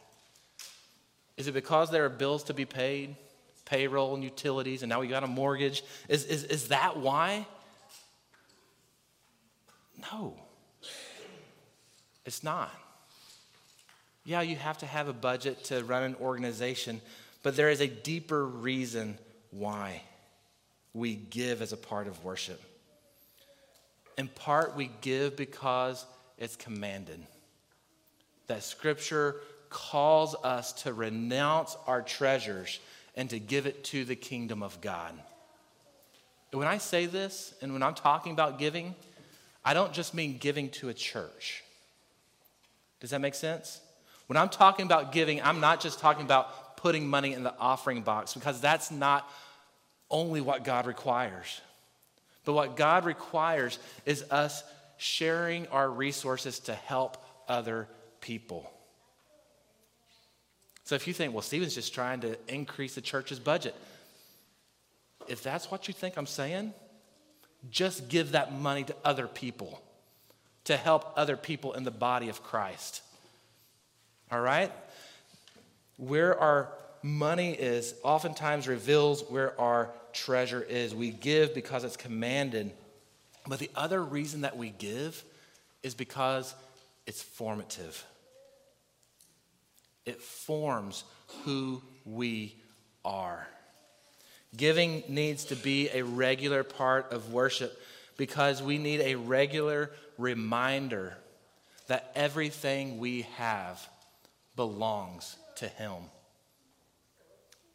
Is 1.37 1.48
it 1.48 1.52
because 1.52 1.90
there 1.90 2.04
are 2.04 2.10
bills 2.10 2.44
to 2.44 2.54
be 2.54 2.64
paid, 2.64 3.16
payroll 3.64 4.14
and 4.14 4.22
utilities, 4.22 4.82
and 4.82 4.90
now 4.90 5.00
we 5.00 5.08
got 5.08 5.24
a 5.24 5.26
mortgage? 5.26 5.82
Is, 6.08 6.24
is, 6.26 6.44
is 6.44 6.68
that 6.68 6.98
why? 6.98 7.46
No, 10.12 10.37
it's 12.26 12.44
not. 12.44 12.70
Yeah, 14.24 14.40
you 14.40 14.56
have 14.56 14.78
to 14.78 14.87
have 14.87 15.08
a 15.08 15.12
budget 15.12 15.64
to 15.64 15.84
run 15.84 16.02
an 16.02 16.16
organization, 16.20 17.00
but 17.42 17.56
there 17.56 17.68
is 17.68 17.80
a 17.80 17.87
deeper 17.87 18.46
reason 18.46 19.18
why 19.50 20.02
we 20.94 21.14
give 21.14 21.60
as 21.60 21.72
a 21.72 21.76
part 21.76 22.06
of 22.06 22.24
worship. 22.24 22.62
In 24.16 24.28
part, 24.28 24.76
we 24.76 24.90
give 25.02 25.37
because 25.37 26.06
it's 26.38 26.56
commanded 26.56 27.20
that 28.46 28.62
Scripture 28.62 29.37
calls 29.70 30.34
us 30.37 30.72
to 30.84 30.92
renounce 30.92 31.76
our 31.87 32.00
treasures 32.00 32.78
and 33.16 33.28
to 33.30 33.38
give 33.38 33.66
it 33.66 33.84
to 33.84 34.04
the 34.04 34.16
kingdom 34.16 34.62
of 34.62 34.80
God. 34.80 35.14
When 36.52 36.68
I 36.68 36.78
say 36.78 37.06
this, 37.06 37.52
and 37.60 37.72
when 37.72 37.82
I'm 37.82 37.94
talking 37.94 38.32
about 38.32 38.58
giving, 38.58 38.94
I 39.64 39.74
don't 39.74 39.92
just 39.92 40.14
mean 40.14 40.38
giving 40.38 40.70
to 40.70 40.88
a 40.88 40.94
church. 40.94 41.64
Does 43.00 43.10
that 43.10 43.20
make 43.20 43.34
sense? 43.34 43.80
When 44.26 44.37
I'm 44.37 44.48
talking 44.48 44.87
about 44.87 45.12
giving, 45.12 45.42
I'm 45.42 45.60
not 45.60 45.80
just 45.80 45.98
talking 45.98 46.24
about 46.24 46.76
putting 46.76 47.06
money 47.06 47.32
in 47.32 47.42
the 47.42 47.54
offering 47.58 48.02
box 48.02 48.34
because 48.34 48.60
that's 48.60 48.90
not 48.90 49.28
only 50.10 50.40
what 50.40 50.64
God 50.64 50.87
requires. 50.87 51.60
But 52.44 52.52
what 52.52 52.76
God 52.76 53.04
requires 53.04 53.78
is 54.04 54.24
us 54.30 54.62
sharing 54.96 55.66
our 55.68 55.90
resources 55.90 56.60
to 56.60 56.74
help 56.74 57.16
other 57.48 57.88
people. 58.20 58.70
So 60.84 60.94
if 60.94 61.06
you 61.06 61.14
think, 61.14 61.32
well, 61.32 61.42
Stephen's 61.42 61.74
just 61.74 61.94
trying 61.94 62.20
to 62.20 62.37
increase 62.48 62.94
the 62.94 63.00
church's 63.00 63.38
budget, 63.38 63.74
if 65.26 65.42
that's 65.42 65.70
what 65.70 65.88
you 65.88 65.94
think 65.94 66.16
I'm 66.16 66.26
saying, 66.26 66.74
just 67.70 68.08
give 68.08 68.32
that 68.32 68.52
money 68.52 68.84
to 68.84 68.94
other 69.04 69.26
people 69.26 69.80
to 70.64 70.76
help 70.76 71.12
other 71.16 71.37
people 71.37 71.72
in 71.72 71.84
the 71.84 71.90
body 71.90 72.28
of 72.28 72.42
Christ. 72.42 73.02
All 74.30 74.40
right? 74.40 74.72
Where 75.96 76.38
our 76.38 76.68
money 77.02 77.52
is 77.52 77.94
oftentimes 78.02 78.66
reveals 78.66 79.22
where 79.28 79.58
our 79.60 79.90
treasure 80.12 80.62
is. 80.62 80.94
We 80.94 81.10
give 81.10 81.54
because 81.54 81.84
it's 81.84 81.96
commanded. 81.96 82.72
But 83.46 83.58
the 83.58 83.70
other 83.76 84.02
reason 84.02 84.42
that 84.42 84.56
we 84.56 84.70
give 84.70 85.22
is 85.82 85.94
because 85.94 86.54
it's 87.06 87.22
formative 87.22 88.04
it 90.06 90.20
forms 90.20 91.04
who 91.44 91.82
we 92.04 92.56
are. 93.04 93.46
Giving 94.56 95.02
needs 95.08 95.46
to 95.46 95.56
be 95.56 95.88
a 95.90 96.02
regular 96.02 96.62
part 96.62 97.12
of 97.12 97.32
worship 97.32 97.80
because 98.16 98.62
we 98.62 98.78
need 98.78 99.00
a 99.00 99.16
regular 99.16 99.90
reminder 100.18 101.16
that 101.88 102.12
everything 102.14 102.98
we 102.98 103.22
have 103.37 103.88
belongs 104.57 105.37
to 105.57 105.69
Him. 105.69 105.93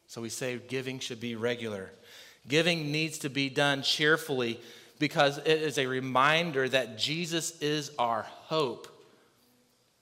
So 0.06 0.20
we 0.20 0.28
say 0.28 0.58
giving 0.68 0.98
should 0.98 1.20
be 1.20 1.36
regular. 1.36 1.90
Giving 2.48 2.90
needs 2.90 3.18
to 3.18 3.30
be 3.30 3.48
done 3.48 3.82
cheerfully 3.82 4.60
because 4.98 5.38
it 5.38 5.62
is 5.62 5.78
a 5.78 5.86
reminder 5.86 6.68
that 6.68 6.98
Jesus 6.98 7.60
is 7.60 7.90
our 7.98 8.22
hope 8.22 8.88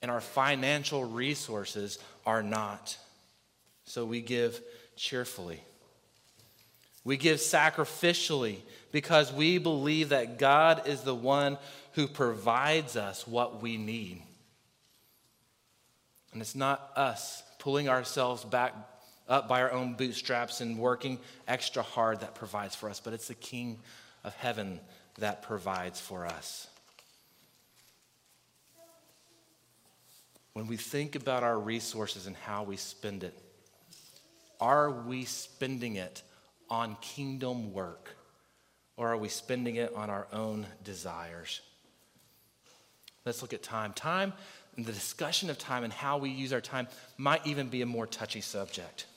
and 0.01 0.09
our 0.09 0.21
financial 0.21 1.03
resources 1.03 1.99
are 2.25 2.41
not. 2.41 2.97
So 3.85 4.05
we 4.05 4.21
give 4.21 4.61
cheerfully. 4.95 5.61
We 7.03 7.17
give 7.17 7.37
sacrificially 7.37 8.57
because 8.91 9.31
we 9.31 9.57
believe 9.57 10.09
that 10.09 10.37
God 10.37 10.87
is 10.87 11.01
the 11.01 11.15
one 11.15 11.57
who 11.93 12.07
provides 12.07 12.95
us 12.95 13.27
what 13.27 13.61
we 13.61 13.77
need. 13.77 14.21
And 16.39 16.41
it's 16.41 16.55
not 16.55 16.93
us 16.95 17.43
pulling 17.57 17.89
ourselves 17.89 18.45
back 18.45 18.73
up 19.27 19.49
by 19.49 19.61
our 19.61 19.73
own 19.73 19.95
bootstraps 19.95 20.61
and 20.61 20.79
working 20.79 21.19
extra 21.49 21.83
hard 21.83 22.21
that 22.21 22.33
provides 22.33 22.73
for 22.73 22.89
us, 22.89 23.01
but 23.01 23.11
it's 23.11 23.27
the 23.27 23.35
King 23.35 23.77
of 24.23 24.33
heaven 24.35 24.79
that 25.17 25.41
provides 25.41 25.99
for 25.99 26.25
us. 26.25 26.67
When 30.53 30.65
we 30.67 30.77
think 30.77 31.17
about 31.17 31.43
our 31.43 31.59
resources 31.59 32.25
and 32.25 32.37
how 32.37 32.63
we 32.63 32.77
spend 32.77 33.25
it, 33.25 33.37
are 34.61 34.89
we 34.89 35.25
spending 35.25 35.97
it 35.97 36.23
on 36.69 36.95
kingdom 37.01 37.73
work 37.73 38.15
or 38.95 39.09
are 39.09 39.17
we 39.17 39.27
spending 39.27 39.75
it 39.75 39.93
on 39.93 40.09
our 40.09 40.25
own 40.31 40.67
desires? 40.85 41.59
Let's 43.25 43.41
look 43.41 43.51
at 43.51 43.61
time. 43.61 43.91
Time 43.91 44.31
and 44.79 44.85
the 44.85 44.93
discussion 44.93 45.49
of 45.49 45.57
time 45.57 45.83
and 45.83 45.91
how 45.91 46.19
we 46.19 46.29
use 46.29 46.53
our 46.53 46.61
time 46.61 46.87
might 47.17 47.45
even 47.45 47.67
be 47.67 47.81
a 47.81 47.85
more 47.85 48.07
touchy 48.07 48.39
subject. 48.39 49.07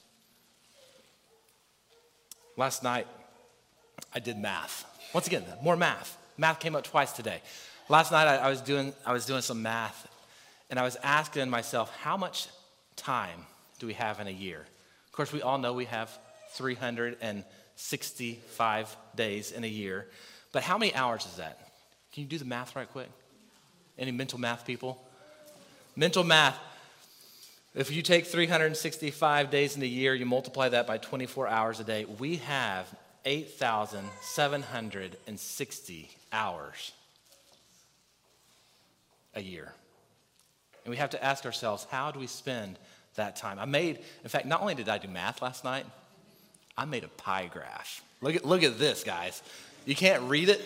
Last 2.56 2.82
night, 2.82 3.06
I 4.12 4.18
did 4.18 4.36
math. 4.36 4.84
Once 5.14 5.28
again, 5.28 5.44
more 5.62 5.76
math. 5.76 6.18
Math 6.36 6.58
came 6.58 6.74
up 6.74 6.82
twice 6.82 7.12
today. 7.12 7.40
Last 7.88 8.10
night, 8.10 8.26
I, 8.26 8.38
I 8.38 8.50
was, 8.50 8.60
doing, 8.60 8.92
I 9.06 9.12
was 9.12 9.24
doing 9.24 9.40
some 9.40 9.62
math, 9.62 10.08
and 10.68 10.80
I 10.80 10.82
was 10.82 10.96
asking 11.00 11.48
myself, 11.48 11.96
how 11.98 12.16
much 12.16 12.48
time 12.96 13.46
do 13.78 13.86
we 13.86 13.92
have 13.92 14.18
in 14.18 14.26
a 14.26 14.32
year? 14.32 14.66
Of 15.06 15.12
course, 15.12 15.32
we 15.32 15.42
all 15.42 15.58
know 15.58 15.74
we 15.74 15.84
have 15.84 16.10
365 16.54 18.96
days 19.14 19.52
in 19.52 19.62
a 19.62 19.68
year, 19.68 20.08
but 20.50 20.64
how 20.64 20.76
many 20.76 20.92
hours 20.92 21.24
is 21.24 21.36
that? 21.36 21.70
Can 22.12 22.24
you 22.24 22.28
do 22.28 22.38
the 22.38 22.46
math 22.46 22.74
right 22.74 22.90
quick? 22.90 23.10
Any 23.96 24.10
mental 24.10 24.40
math 24.40 24.66
people? 24.66 25.00
Mental 25.94 26.24
math. 26.24 26.58
If 27.74 27.90
you 27.90 28.00
take 28.02 28.26
365 28.26 29.50
days 29.50 29.76
in 29.76 29.82
a 29.82 29.86
year, 29.86 30.14
you 30.14 30.26
multiply 30.26 30.68
that 30.70 30.86
by 30.86 30.98
24 30.98 31.48
hours 31.48 31.80
a 31.80 31.84
day, 31.84 32.04
we 32.18 32.36
have 32.36 32.86
8,760 33.24 36.10
hours 36.32 36.92
a 39.34 39.42
year. 39.42 39.72
And 40.84 40.90
we 40.90 40.96
have 40.96 41.10
to 41.10 41.24
ask 41.24 41.46
ourselves, 41.46 41.86
how 41.90 42.10
do 42.10 42.18
we 42.18 42.26
spend 42.26 42.78
that 43.14 43.36
time? 43.36 43.58
I 43.58 43.64
made, 43.64 43.98
in 44.22 44.28
fact, 44.28 44.46
not 44.46 44.60
only 44.60 44.74
did 44.74 44.88
I 44.88 44.98
do 44.98 45.08
math 45.08 45.42
last 45.42 45.64
night, 45.64 45.86
I 46.76 46.84
made 46.84 47.04
a 47.04 47.08
pie 47.08 47.48
graph. 47.52 48.02
Look 48.20 48.34
at, 48.34 48.44
look 48.44 48.62
at 48.62 48.78
this, 48.78 49.04
guys. 49.04 49.42
You 49.84 49.94
can't 49.94 50.22
read 50.24 50.48
it, 50.48 50.60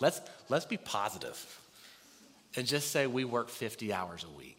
let's, 0.00 0.20
let's 0.48 0.66
be 0.66 0.76
positive 0.76 1.60
and 2.56 2.66
just 2.66 2.90
say 2.90 3.06
we 3.06 3.24
work 3.24 3.48
50 3.48 3.92
hours 3.92 4.24
a 4.24 4.38
week. 4.38 4.58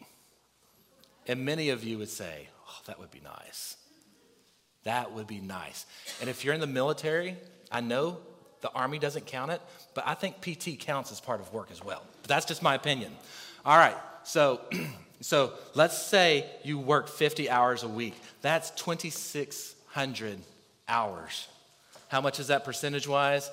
And 1.26 1.44
many 1.44 1.70
of 1.70 1.84
you 1.84 1.98
would 1.98 2.08
say, 2.08 2.48
oh, 2.68 2.78
that 2.86 2.98
would 2.98 3.10
be 3.10 3.20
nice. 3.20 3.76
That 4.84 5.12
would 5.12 5.26
be 5.26 5.40
nice. 5.40 5.86
And 6.20 6.28
if 6.28 6.44
you're 6.44 6.54
in 6.54 6.60
the 6.60 6.66
military, 6.66 7.36
I 7.70 7.80
know 7.80 8.18
the 8.60 8.70
Army 8.70 8.98
doesn't 8.98 9.26
count 9.26 9.52
it, 9.52 9.60
but 9.94 10.04
I 10.06 10.14
think 10.14 10.40
PT 10.40 10.80
counts 10.80 11.12
as 11.12 11.20
part 11.20 11.40
of 11.40 11.52
work 11.52 11.70
as 11.70 11.84
well. 11.84 12.02
But 12.22 12.28
that's 12.28 12.46
just 12.46 12.62
my 12.62 12.74
opinion. 12.74 13.12
All 13.64 13.76
right, 13.76 13.96
so, 14.24 14.60
so 15.20 15.52
let's 15.74 16.00
say 16.00 16.46
you 16.64 16.78
work 16.78 17.08
50 17.08 17.50
hours 17.50 17.82
a 17.82 17.88
week. 17.88 18.14
That's 18.40 18.70
2,600 18.72 20.38
hours. 20.88 21.48
How 22.08 22.20
much 22.20 22.40
is 22.40 22.48
that 22.48 22.64
percentage 22.64 23.06
wise? 23.06 23.50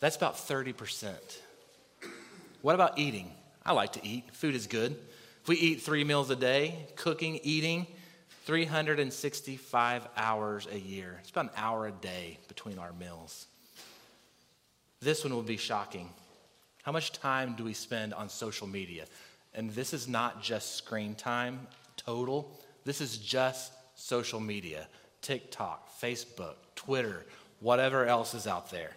That's 0.00 0.16
about 0.16 0.36
30%. 0.36 1.14
What 2.62 2.74
about 2.74 2.98
eating? 2.98 3.32
I 3.66 3.72
like 3.72 3.92
to 3.94 4.06
eat. 4.06 4.32
Food 4.32 4.54
is 4.54 4.68
good. 4.68 4.96
If 5.42 5.48
we 5.48 5.56
eat 5.56 5.82
three 5.82 6.04
meals 6.04 6.30
a 6.30 6.36
day, 6.36 6.86
cooking, 6.94 7.40
eating, 7.42 7.88
365 8.44 10.06
hours 10.16 10.68
a 10.70 10.78
year. 10.78 11.16
It's 11.20 11.30
about 11.30 11.46
an 11.46 11.50
hour 11.56 11.88
a 11.88 11.92
day 11.92 12.38
between 12.46 12.78
our 12.78 12.92
meals. 12.92 13.48
This 15.00 15.24
one 15.24 15.34
will 15.34 15.42
be 15.42 15.56
shocking. 15.56 16.10
How 16.84 16.92
much 16.92 17.10
time 17.10 17.56
do 17.56 17.64
we 17.64 17.72
spend 17.72 18.14
on 18.14 18.28
social 18.28 18.68
media? 18.68 19.06
And 19.52 19.72
this 19.72 19.92
is 19.92 20.06
not 20.06 20.44
just 20.44 20.76
screen 20.76 21.16
time 21.16 21.66
total, 21.96 22.56
this 22.84 23.00
is 23.00 23.18
just 23.18 23.72
social 23.96 24.38
media 24.38 24.86
TikTok, 25.22 26.00
Facebook, 26.00 26.54
Twitter, 26.76 27.26
whatever 27.58 28.06
else 28.06 28.32
is 28.32 28.46
out 28.46 28.70
there. 28.70 28.92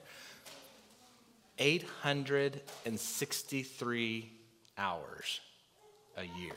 863 1.58 4.32
hours 4.80 5.42
a 6.18 6.24
year. 6.24 6.56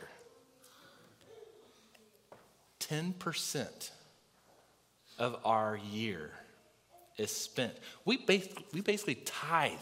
10% 2.81 3.91
of 5.19 5.39
our 5.45 5.79
year 5.91 6.31
is 7.19 7.31
spent. 7.31 7.73
We, 8.05 8.25
we 8.73 8.81
basically 8.81 9.17
tithe 9.17 9.73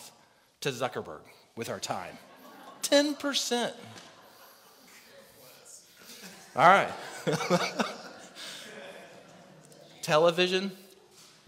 to 0.61 0.71
Zuckerberg 0.71 1.21
with 1.57 1.71
our 1.71 1.79
time. 1.79 2.17
10%. 2.83 3.73
All 6.57 6.67
right. 6.67 6.91
Television. 10.03 10.73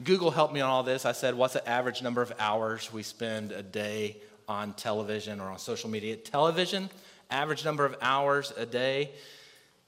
Google 0.05 0.31
helped 0.31 0.55
me 0.55 0.61
on 0.61 0.71
all 0.71 0.83
this. 0.83 1.05
I 1.05 1.13
said, 1.13 1.35
what's 1.35 1.55
the 1.55 1.69
average 1.69 2.03
number 2.03 2.23
of 2.23 2.33
hours 2.39 2.93
we 2.93 3.03
spend 3.03 3.53
a 3.53 3.63
day 3.63 4.17
on 4.49 4.73
television 4.75 5.41
or 5.41 5.51
on 5.51 5.59
social 5.59 5.91
media. 5.91 6.15
Television, 6.17 6.89
average 7.31 7.65
number 7.65 7.85
of 7.85 7.97
hours 8.01 8.53
a 8.57 8.67
day 8.67 9.11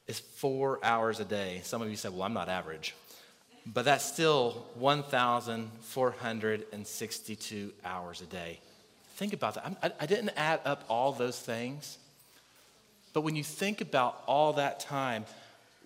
is 0.07 0.21
four 0.21 0.79
hours 0.85 1.19
a 1.21 1.25
day. 1.25 1.61
Some 1.65 1.81
of 1.83 1.91
you 1.91 1.97
said, 1.97 2.13
well, 2.13 2.23
I'm 2.23 2.35
not 2.35 2.49
average. 2.49 2.95
But 3.67 3.87
that's 3.87 4.05
still 4.05 4.67
1,462 4.75 7.73
hours 7.85 8.21
a 8.21 8.27
day. 8.27 8.61
Think 9.17 9.33
about 9.33 9.55
that. 9.55 9.79
I, 9.83 9.91
I 10.01 10.07
didn't 10.07 10.33
add 10.37 10.61
up 10.65 10.85
all 10.89 11.11
those 11.13 11.39
things. 11.39 11.99
But 13.13 13.23
when 13.23 13.37
you 13.37 13.45
think 13.45 13.81
about 13.81 14.23
all 14.27 14.55
that 14.55 14.81
time, 14.81 15.25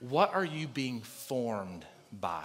what 0.01 0.33
are 0.35 0.45
you 0.45 0.67
being 0.67 1.01
formed 1.01 1.85
by? 2.13 2.45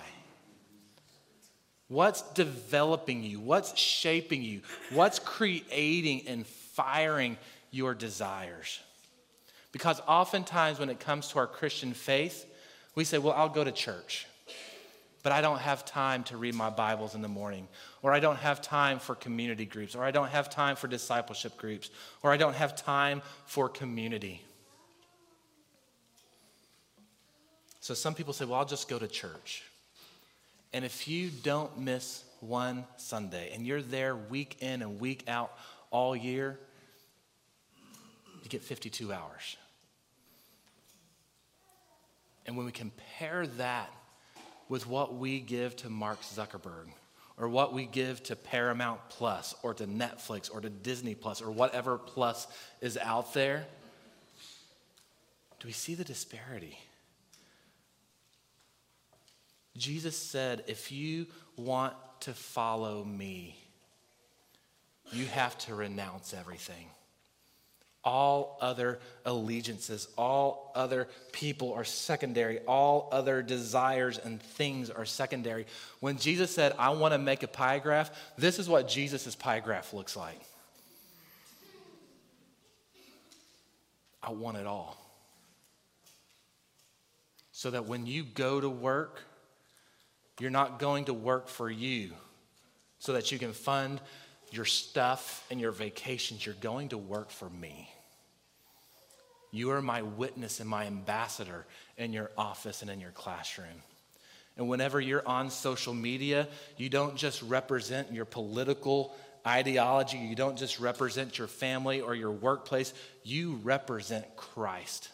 What's 1.94 2.24
developing 2.34 3.24
you? 3.24 3.40
What's 3.40 3.78
shaping 3.78 4.42
you? 4.42 4.62
What's 4.90 5.20
creating 5.20 6.28
and 6.28 6.44
firing 6.48 7.38
your 7.70 7.94
desires? 7.94 8.80
Because 9.72 10.02
oftentimes, 10.08 10.80
when 10.80 10.90
it 10.90 11.00
comes 11.00 11.28
to 11.28 11.38
our 11.38 11.46
Christian 11.46 11.94
faith, 11.94 12.52
we 12.96 13.04
say, 13.04 13.20
Well, 13.20 13.34
I'll 13.34 13.48
go 13.48 13.64
to 13.64 13.72
church, 13.72 14.26
but 15.22 15.32
I 15.32 15.42
don't 15.42 15.60
have 15.60 15.86
time 15.86 16.24
to 16.26 16.38
read 16.38 16.56
my 16.56 16.72
Bibles 16.72 17.14
in 17.14 17.22
the 17.22 17.28
morning, 17.28 17.68
or 18.02 18.12
I 18.12 18.20
don't 18.20 18.38
have 18.38 18.60
time 18.60 18.98
for 18.98 19.14
community 19.14 19.66
groups, 19.66 19.94
or 19.94 20.04
I 20.04 20.10
don't 20.10 20.30
have 20.30 20.50
time 20.50 20.76
for 20.76 20.88
discipleship 20.88 21.58
groups, 21.58 21.92
or 22.24 22.32
I 22.32 22.38
don't 22.38 22.56
have 22.56 22.76
time 22.76 23.22
for 23.46 23.70
community. 23.70 24.42
So 27.82 27.94
some 27.94 28.16
people 28.16 28.34
say, 28.34 28.46
Well, 28.46 28.58
I'll 28.58 28.66
just 28.66 28.90
go 28.90 28.98
to 28.98 29.08
church. 29.08 29.64
And 30.74 30.84
if 30.84 31.08
you 31.08 31.30
don't 31.30 31.78
miss 31.78 32.24
one 32.40 32.86
Sunday 32.98 33.52
and 33.54 33.66
you're 33.66 33.82
there 33.82 34.16
week 34.16 34.58
in 34.60 34.82
and 34.82 35.00
week 35.00 35.24
out 35.28 35.56
all 35.92 36.16
year, 36.16 36.60
you 38.42 38.50
get 38.50 38.62
52 38.62 39.14
hours. 39.14 39.58
And 42.46 42.58
when 42.58 42.66
we 42.66 42.72
compare 42.72 43.48
that 43.48 43.90
with 44.68 44.88
what 44.88 45.16
we 45.16 45.40
give 45.40 45.76
to 45.78 45.90
Mark 45.90 46.22
Zuckerberg, 46.22 46.88
or 47.38 47.48
what 47.48 47.74
we 47.74 47.86
give 47.86 48.22
to 48.24 48.36
Paramount 48.36 49.00
Plus, 49.10 49.56
or 49.64 49.74
to 49.76 49.88
Netflix, 49.88 50.54
or 50.54 50.62
to 50.62 50.70
Disney 50.70 51.16
Plus, 51.16 51.42
or 51.42 51.52
whatever 51.52 51.98
plus 51.98 52.48
is 52.82 52.98
out 52.98 53.34
there, 53.34 53.66
do 55.60 55.68
we 55.68 55.72
see 55.72 55.96
the 55.96 56.04
disparity? 56.04 56.78
Jesus 59.78 60.16
said, 60.16 60.64
if 60.68 60.92
you 60.92 61.28
want 61.58 61.94
to 62.22 62.34
follow 62.34 63.04
me, 63.04 63.58
you 65.12 65.26
have 65.26 65.58
to 65.60 65.76
renounce 65.76 66.34
everything. 66.34 66.88
All 68.06 68.58
other 68.62 69.00
allegiances, 69.26 70.08
all 70.18 70.72
other 70.76 71.08
people 71.32 71.74
are 71.74 71.86
secondary. 71.86 72.60
All 72.60 73.08
other 73.12 73.42
desires 73.42 74.18
and 74.18 74.42
things 74.42 74.90
are 74.90 75.06
secondary. 75.06 75.66
When 76.02 76.18
Jesus 76.18 76.54
said, 76.54 76.74
I 76.78 76.90
want 76.90 77.14
to 77.14 77.18
make 77.18 77.44
a 77.44 77.48
pie 77.48 77.80
graph, 77.80 78.12
this 78.38 78.60
is 78.60 78.68
what 78.68 78.88
Jesus' 78.88 79.36
pie 79.36 79.62
graph 79.62 79.94
looks 79.94 80.18
like. 80.18 80.40
I 84.22 84.32
want 84.32 84.58
it 84.58 84.68
all. 84.68 84.98
So 87.52 87.72
that 87.72 87.86
when 87.86 88.06
you 88.06 88.24
go 88.24 88.60
to 88.60 88.70
work, 88.70 89.22
you're 90.40 90.50
not 90.50 90.80
going 90.80 91.06
to 91.06 91.14
work 91.14 91.48
for 91.48 91.70
you 91.70 92.12
so 93.00 93.14
that 93.14 93.32
you 93.32 93.40
can 93.40 93.54
fund 93.54 94.02
your 94.52 94.66
stuff 94.66 95.46
and 95.52 95.60
your 95.60 95.72
vacations. 95.72 96.46
You're 96.46 96.56
going 96.56 96.90
to 96.90 96.98
work 96.98 97.30
for 97.30 97.50
me. 97.50 97.90
You 99.52 99.72
are 99.72 99.82
my 99.82 100.02
witness 100.02 100.60
and 100.60 100.70
my 100.70 100.86
ambassador 100.86 101.66
in 101.98 102.14
your 102.14 102.32
office 102.38 102.82
and 102.82 102.90
in 102.90 103.00
your 103.00 103.12
classroom. 103.12 103.84
And 104.58 104.68
whenever 104.68 105.00
you're 105.00 105.28
on 105.28 105.50
social 105.50 105.94
media, 105.94 106.48
you 106.78 106.90
don't 106.90 107.16
just 107.16 107.42
represent 107.44 108.12
your 108.12 108.26
political 108.26 109.16
ideology, 109.46 110.18
you 110.18 110.36
don't 110.36 110.58
just 110.58 110.80
represent 110.80 111.38
your 111.38 111.48
family 111.48 112.02
or 112.02 112.16
your 112.16 112.32
workplace, 112.32 112.94
you 113.24 113.60
represent 113.64 114.36
Christ. 114.36 115.10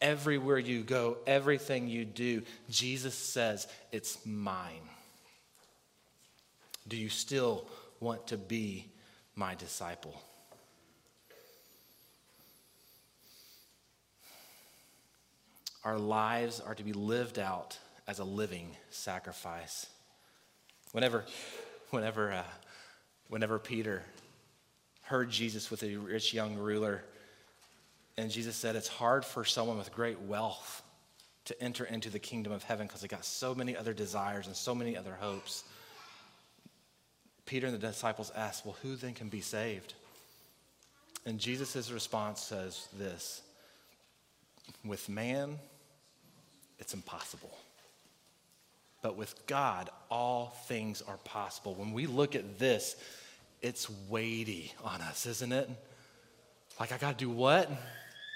Everywhere 0.00 0.58
you 0.58 0.82
go, 0.82 1.18
everything 1.26 1.88
you 1.88 2.04
do, 2.04 2.42
Jesus 2.70 3.14
says, 3.14 3.66
It's 3.90 4.24
mine. 4.24 4.88
Do 6.86 6.96
you 6.96 7.08
still 7.08 7.66
want 8.00 8.28
to 8.28 8.36
be 8.36 8.86
my 9.34 9.54
disciple? 9.56 10.20
Our 15.84 15.98
lives 15.98 16.60
are 16.60 16.74
to 16.74 16.84
be 16.84 16.92
lived 16.92 17.38
out 17.38 17.78
as 18.06 18.18
a 18.18 18.24
living 18.24 18.76
sacrifice. 18.90 19.86
Whenever, 20.92 21.24
whenever, 21.90 22.32
uh, 22.32 22.42
whenever 23.28 23.58
Peter 23.58 24.02
heard 25.02 25.30
Jesus 25.30 25.70
with 25.70 25.82
a 25.82 25.96
rich 25.96 26.32
young 26.32 26.56
ruler, 26.56 27.04
and 28.18 28.32
Jesus 28.32 28.56
said, 28.56 28.74
It's 28.74 28.88
hard 28.88 29.24
for 29.24 29.44
someone 29.44 29.78
with 29.78 29.94
great 29.94 30.20
wealth 30.22 30.82
to 31.44 31.62
enter 31.62 31.84
into 31.84 32.10
the 32.10 32.18
kingdom 32.18 32.52
of 32.52 32.64
heaven 32.64 32.86
because 32.86 33.00
they 33.00 33.06
got 33.06 33.24
so 33.24 33.54
many 33.54 33.76
other 33.76 33.94
desires 33.94 34.48
and 34.48 34.56
so 34.56 34.74
many 34.74 34.96
other 34.96 35.14
hopes. 35.14 35.62
Peter 37.46 37.68
and 37.68 37.74
the 37.74 37.78
disciples 37.78 38.32
asked, 38.34 38.66
Well, 38.66 38.76
who 38.82 38.96
then 38.96 39.14
can 39.14 39.28
be 39.28 39.40
saved? 39.40 39.94
And 41.26 41.38
Jesus' 41.38 41.92
response 41.92 42.42
says 42.42 42.88
this 42.98 43.40
With 44.84 45.08
man, 45.08 45.56
it's 46.80 46.94
impossible. 46.94 47.56
But 49.00 49.16
with 49.16 49.46
God, 49.46 49.90
all 50.10 50.56
things 50.66 51.02
are 51.02 51.18
possible. 51.18 51.76
When 51.76 51.92
we 51.92 52.06
look 52.06 52.34
at 52.34 52.58
this, 52.58 52.96
it's 53.62 53.88
weighty 54.08 54.72
on 54.82 55.02
us, 55.02 55.24
isn't 55.24 55.52
it? 55.52 55.70
Like, 56.80 56.90
I 56.90 56.98
got 56.98 57.16
to 57.16 57.24
do 57.24 57.30
what? 57.30 57.70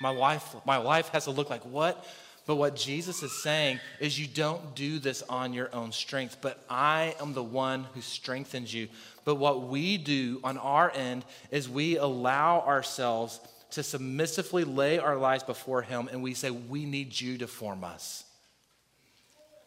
My 0.02 0.10
life, 0.10 0.56
my 0.66 0.78
life 0.78 1.10
has 1.10 1.24
to 1.24 1.30
look 1.30 1.48
like 1.48 1.64
what? 1.64 2.04
But 2.44 2.56
what 2.56 2.74
Jesus 2.74 3.22
is 3.22 3.40
saying 3.40 3.78
is, 4.00 4.18
you 4.18 4.26
don't 4.26 4.74
do 4.74 4.98
this 4.98 5.22
on 5.28 5.52
your 5.52 5.72
own 5.72 5.92
strength, 5.92 6.38
but 6.40 6.64
I 6.68 7.14
am 7.20 7.34
the 7.34 7.42
one 7.42 7.84
who 7.94 8.00
strengthens 8.00 8.74
you. 8.74 8.88
But 9.24 9.36
what 9.36 9.68
we 9.68 9.96
do 9.98 10.40
on 10.42 10.58
our 10.58 10.90
end 10.90 11.24
is 11.52 11.68
we 11.68 11.98
allow 11.98 12.62
ourselves 12.62 13.38
to 13.70 13.84
submissively 13.84 14.64
lay 14.64 14.98
our 14.98 15.16
lives 15.16 15.44
before 15.44 15.82
Him 15.82 16.08
and 16.10 16.20
we 16.20 16.34
say, 16.34 16.50
We 16.50 16.84
need 16.84 17.18
you 17.18 17.38
to 17.38 17.46
form 17.46 17.84
us. 17.84 18.24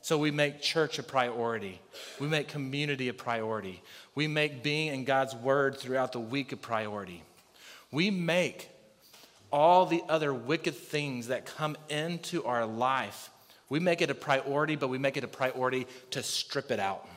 So 0.02 0.18
we 0.18 0.32
make 0.32 0.62
church 0.62 1.00
a 1.00 1.04
priority. 1.04 1.80
We 2.20 2.28
make 2.28 2.50
community 2.50 3.08
a 3.08 3.14
priority. 3.14 3.82
We 4.16 4.28
make 4.28 4.64
being 4.64 4.94
in 4.94 5.06
God's 5.06 5.34
Word 5.34 5.78
throughout 5.78 6.12
the 6.12 6.20
week 6.20 6.52
a 6.52 6.58
priority. 6.58 7.24
We 7.90 8.12
make 8.12 8.70
all 9.56 9.86
the 9.86 10.04
other 10.10 10.34
wicked 10.34 10.76
things 10.76 11.28
that 11.28 11.46
come 11.46 11.78
into 11.88 12.44
our 12.44 12.66
life, 12.66 13.30
we 13.70 13.80
make 13.80 14.02
it 14.02 14.10
a 14.10 14.14
priority, 14.14 14.76
but 14.76 14.90
we 14.90 14.98
make 14.98 15.16
it 15.16 15.24
a 15.24 15.30
priority 15.30 15.88
to 16.12 16.22
strip 16.22 16.72
it 16.72 16.80
out 16.80 17.08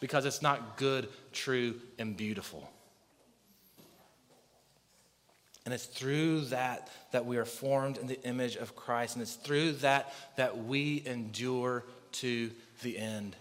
because 0.00 0.24
it's 0.24 0.40
not 0.40 0.76
good, 0.76 1.08
true, 1.32 1.74
and 1.98 2.16
beautiful. 2.16 2.70
And 5.64 5.74
it's 5.74 5.84
through 5.84 6.42
that 6.42 6.88
that 7.10 7.26
we 7.26 7.38
are 7.38 7.44
formed 7.44 7.98
in 7.98 8.06
the 8.06 8.22
image 8.22 8.54
of 8.54 8.76
Christ. 8.76 9.16
And 9.16 9.22
it's 9.22 9.34
through 9.34 9.72
that 9.72 10.14
that 10.36 10.64
we 10.64 11.02
endure 11.04 11.84
to 12.12 12.52
the 12.82 12.96
end. 12.96 13.34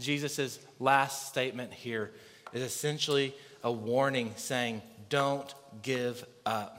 Jesus' 0.00 0.58
last 0.80 1.28
statement 1.28 1.74
here 1.74 2.12
is 2.54 2.62
essentially 2.62 3.34
a 3.62 3.70
warning 3.70 4.32
saying, 4.36 4.80
Don't 5.10 5.54
give 5.82 6.24
up. 6.46 6.77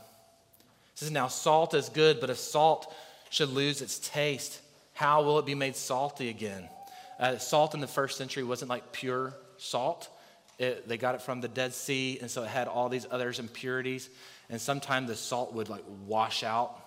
Says, 0.99 1.11
Now 1.11 1.29
salt 1.29 1.73
is 1.75 1.87
good, 1.87 2.19
but 2.19 2.29
if 2.29 2.37
salt 2.37 2.93
should 3.29 3.47
lose 3.47 3.81
its 3.81 3.99
taste, 3.99 4.59
how 4.91 5.23
will 5.23 5.39
it 5.39 5.45
be 5.45 5.55
made 5.55 5.77
salty 5.77 6.27
again? 6.27 6.67
Uh, 7.17 7.37
salt 7.37 7.73
in 7.73 7.79
the 7.79 7.87
first 7.87 8.17
century 8.17 8.43
wasn't 8.43 8.69
like 8.69 8.91
pure 8.91 9.33
salt. 9.55 10.09
It, 10.57 10.89
they 10.89 10.97
got 10.97 11.15
it 11.15 11.21
from 11.21 11.39
the 11.39 11.47
Dead 11.47 11.73
Sea, 11.73 12.17
and 12.19 12.29
so 12.29 12.43
it 12.43 12.49
had 12.49 12.67
all 12.67 12.89
these 12.89 13.07
other 13.09 13.33
impurities. 13.39 14.09
And 14.49 14.59
sometimes 14.59 15.07
the 15.07 15.15
salt 15.15 15.53
would 15.53 15.69
like 15.69 15.85
wash 16.05 16.43
out, 16.43 16.77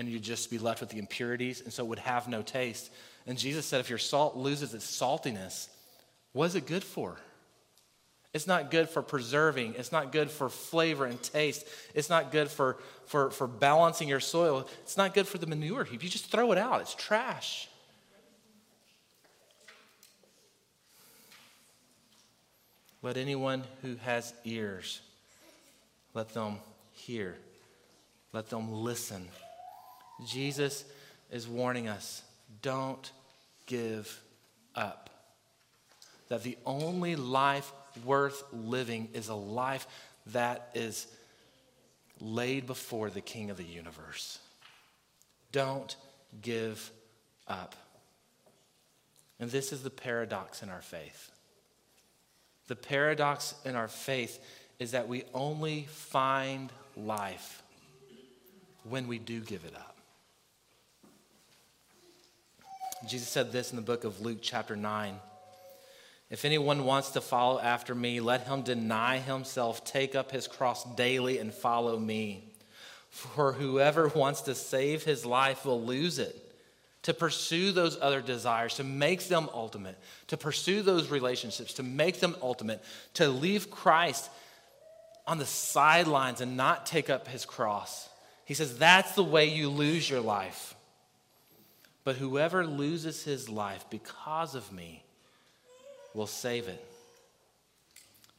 and 0.00 0.08
you'd 0.08 0.24
just 0.24 0.50
be 0.50 0.58
left 0.58 0.80
with 0.80 0.90
the 0.90 0.98
impurities, 0.98 1.60
and 1.60 1.72
so 1.72 1.84
it 1.84 1.86
would 1.86 2.00
have 2.00 2.26
no 2.26 2.42
taste. 2.42 2.90
And 3.24 3.38
Jesus 3.38 3.66
said, 3.66 3.78
if 3.78 3.88
your 3.88 4.00
salt 4.00 4.36
loses 4.36 4.74
its 4.74 4.84
saltiness, 4.84 5.68
what 6.32 6.46
is 6.46 6.56
it 6.56 6.66
good 6.66 6.82
for? 6.82 7.18
It's 8.34 8.46
not 8.46 8.70
good 8.70 8.88
for 8.88 9.02
preserving. 9.02 9.74
It's 9.76 9.90
not 9.90 10.12
good 10.12 10.30
for 10.30 10.48
flavor 10.48 11.06
and 11.06 11.20
taste. 11.22 11.66
It's 11.94 12.10
not 12.10 12.30
good 12.30 12.48
for, 12.48 12.76
for, 13.06 13.30
for 13.30 13.46
balancing 13.46 14.08
your 14.08 14.20
soil. 14.20 14.68
It's 14.82 14.96
not 14.96 15.14
good 15.14 15.26
for 15.26 15.38
the 15.38 15.46
manure 15.46 15.84
heap. 15.84 16.02
You 16.02 16.10
just 16.10 16.30
throw 16.30 16.52
it 16.52 16.58
out, 16.58 16.80
it's 16.80 16.94
trash. 16.94 17.68
Let 23.00 23.16
anyone 23.16 23.62
who 23.82 23.94
has 23.96 24.34
ears, 24.44 25.00
let 26.14 26.30
them 26.30 26.58
hear. 26.92 27.36
Let 28.32 28.50
them 28.50 28.72
listen. 28.72 29.28
Jesus 30.26 30.84
is 31.30 31.48
warning 31.48 31.88
us 31.88 32.22
don't 32.60 33.10
give 33.66 34.20
up. 34.74 35.10
That 36.28 36.42
the 36.42 36.58
only 36.66 37.16
life 37.16 37.72
worth 38.04 38.42
living 38.52 39.08
is 39.14 39.28
a 39.28 39.34
life 39.34 39.86
that 40.26 40.70
is 40.74 41.06
laid 42.20 42.66
before 42.66 43.10
the 43.10 43.20
King 43.20 43.50
of 43.50 43.56
the 43.56 43.64
universe. 43.64 44.38
Don't 45.52 45.96
give 46.42 46.90
up. 47.46 47.74
And 49.40 49.50
this 49.50 49.72
is 49.72 49.82
the 49.82 49.90
paradox 49.90 50.62
in 50.62 50.68
our 50.68 50.82
faith. 50.82 51.30
The 52.66 52.76
paradox 52.76 53.54
in 53.64 53.76
our 53.76 53.88
faith 53.88 54.38
is 54.78 54.90
that 54.90 55.08
we 55.08 55.24
only 55.32 55.86
find 55.88 56.70
life 56.96 57.62
when 58.84 59.08
we 59.08 59.18
do 59.18 59.40
give 59.40 59.64
it 59.64 59.74
up. 59.74 59.96
Jesus 63.06 63.28
said 63.28 63.52
this 63.52 63.70
in 63.70 63.76
the 63.76 63.82
book 63.82 64.04
of 64.04 64.20
Luke, 64.20 64.38
chapter 64.42 64.76
9. 64.76 65.14
If 66.30 66.44
anyone 66.44 66.84
wants 66.84 67.10
to 67.10 67.20
follow 67.20 67.58
after 67.58 67.94
me, 67.94 68.20
let 68.20 68.46
him 68.46 68.62
deny 68.62 69.18
himself, 69.18 69.84
take 69.84 70.14
up 70.14 70.30
his 70.30 70.46
cross 70.46 70.84
daily, 70.94 71.38
and 71.38 71.54
follow 71.54 71.98
me. 71.98 72.44
For 73.08 73.54
whoever 73.54 74.08
wants 74.08 74.42
to 74.42 74.54
save 74.54 75.04
his 75.04 75.24
life 75.24 75.64
will 75.64 75.82
lose 75.82 76.18
it, 76.18 76.36
to 77.02 77.14
pursue 77.14 77.72
those 77.72 77.98
other 78.00 78.20
desires, 78.20 78.74
to 78.74 78.84
make 78.84 79.28
them 79.28 79.48
ultimate, 79.54 79.98
to 80.26 80.36
pursue 80.36 80.82
those 80.82 81.08
relationships, 81.08 81.72
to 81.74 81.82
make 81.82 82.20
them 82.20 82.36
ultimate, 82.42 82.84
to 83.14 83.28
leave 83.28 83.70
Christ 83.70 84.28
on 85.26 85.38
the 85.38 85.46
sidelines 85.46 86.42
and 86.42 86.56
not 86.56 86.84
take 86.84 87.08
up 87.08 87.26
his 87.28 87.46
cross. 87.46 88.08
He 88.44 88.52
says 88.52 88.76
that's 88.76 89.14
the 89.14 89.24
way 89.24 89.46
you 89.46 89.70
lose 89.70 90.08
your 90.08 90.20
life. 90.20 90.74
But 92.04 92.16
whoever 92.16 92.66
loses 92.66 93.24
his 93.24 93.48
life 93.48 93.86
because 93.90 94.54
of 94.54 94.72
me 94.72 95.04
will 96.14 96.26
save 96.26 96.68
it. 96.68 96.84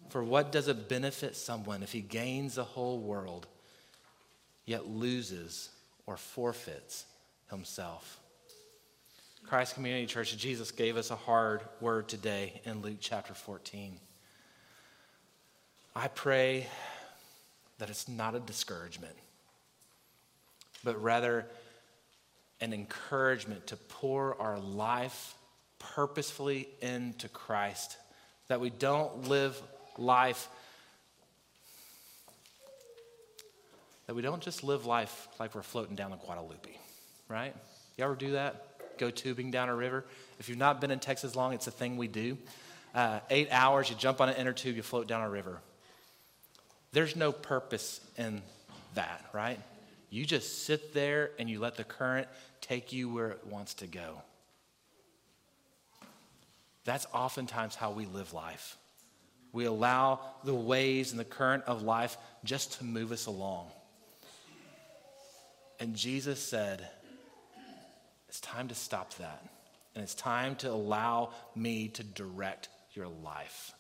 For 0.09 0.24
what 0.24 0.51
does 0.51 0.67
it 0.67 0.89
benefit 0.89 1.36
someone 1.36 1.84
if 1.84 1.91
he 1.91 2.01
gains 2.01 2.55
the 2.55 2.63
whole 2.63 2.99
world, 2.99 3.47
yet 4.65 4.88
loses 4.88 5.70
or 6.05 6.17
forfeits 6.17 7.05
himself? 7.49 8.20
Christ 9.45 9.76
Community 9.76 10.05
Church, 10.05 10.36
Jesus 10.38 10.72
gave 10.72 10.97
us 10.97 11.11
a 11.11 11.15
hard 11.15 11.61
word 11.82 12.07
today 12.07 12.61
in 12.65 12.82
Luke 12.82 12.97
chapter 12.99 13.34
14. 13.34 13.99
I 15.95 16.07
pray 16.07 16.67
that 17.80 17.89
it's 17.89 18.07
not 18.07 18.36
a 18.36 18.39
discouragement, 18.39 19.15
but 20.84 21.01
rather 21.01 21.45
an 22.61 22.74
encouragement 22.74 23.67
to 23.67 23.76
pour 23.76 24.39
our 24.39 24.59
life 24.59 25.34
purposefully 25.80 26.67
into 26.82 27.27
Christ, 27.30 27.97
that 28.47 28.59
we 28.59 28.69
don't 28.69 29.27
live 29.27 29.59
life, 29.97 30.47
that 34.07 34.15
we 34.15 34.21
don't 34.21 34.41
just 34.41 34.63
live 34.63 34.86
life 34.86 35.27
like 35.39 35.55
we're 35.55 35.61
floating 35.61 35.95
down 35.95 36.11
the 36.11 36.17
Guadalupe, 36.17 36.69
right? 37.27 37.55
You 37.97 38.03
ever 38.03 38.15
do 38.15 38.34
that? 38.34 38.65
Go 38.97 39.09
tubing 39.09 39.51
down 39.51 39.69
a 39.69 39.75
river? 39.75 40.05
If 40.39 40.49
you've 40.49 40.57
not 40.57 40.82
been 40.82 40.91
in 40.91 40.99
Texas 40.99 41.36
long, 41.36 41.53
it's 41.53 41.67
a 41.67 41.71
thing 41.71 41.97
we 41.97 42.07
do. 42.07 42.38
Uh, 42.93 43.19
eight 43.30 43.49
hours, 43.51 43.89
you 43.89 43.95
jump 43.95 44.19
on 44.19 44.30
an 44.30 44.36
inner 44.36 44.53
tube, 44.53 44.75
you 44.75 44.84
float 44.84 45.07
down 45.07 45.21
a 45.21 45.30
river. 45.30 45.59
There's 46.91 47.15
no 47.15 47.32
purpose 47.32 48.01
in 48.17 48.41
that, 48.95 49.25
right? 49.32 49.59
You 50.09 50.25
just 50.25 50.63
sit 50.63 50.93
there 50.93 51.32
and 51.38 51.49
you 51.49 51.59
let 51.59 51.77
the 51.77 51.84
current 51.84 52.27
take 52.61 52.91
you 52.91 53.13
where 53.13 53.30
it 53.30 53.45
wants 53.45 53.75
to 53.75 53.88
go. 53.88 54.21
That's 56.86 57.05
oftentimes 57.13 57.75
how 57.75 57.91
we 57.91 58.05
live 58.05 58.34
life. 58.34 58.77
We 59.51 59.65
allow 59.65 60.19
the 60.43 60.53
waves 60.53 61.11
and 61.11 61.19
the 61.19 61.25
current 61.25 61.63
of 61.65 61.82
life 61.82 62.17
just 62.43 62.73
to 62.73 62.84
move 62.84 63.11
us 63.11 63.25
along. 63.25 63.67
And 65.80 65.95
Jesus 65.95 66.39
said, 66.41 66.88
It's 68.27 68.39
time 68.41 68.67
to 68.67 68.75
stop 68.75 69.13
that. 69.15 69.43
And 69.95 70.03
it's 70.03 70.15
time 70.15 70.55
to 70.57 70.69
allow 70.69 71.32
me 71.55 71.89
to 71.89 72.03
direct 72.03 72.69
your 72.93 73.07
life. 73.07 73.73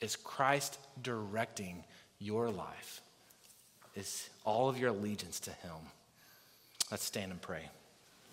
Is 0.00 0.16
Christ 0.16 0.78
directing 1.00 1.84
your 2.18 2.50
life? 2.50 3.02
Is 3.94 4.28
all 4.44 4.68
of 4.68 4.78
your 4.78 4.90
allegiance 4.90 5.38
to 5.40 5.50
Him? 5.50 5.76
Let's 6.90 7.04
stand 7.04 7.30
and 7.30 7.40
pray. 7.40 7.68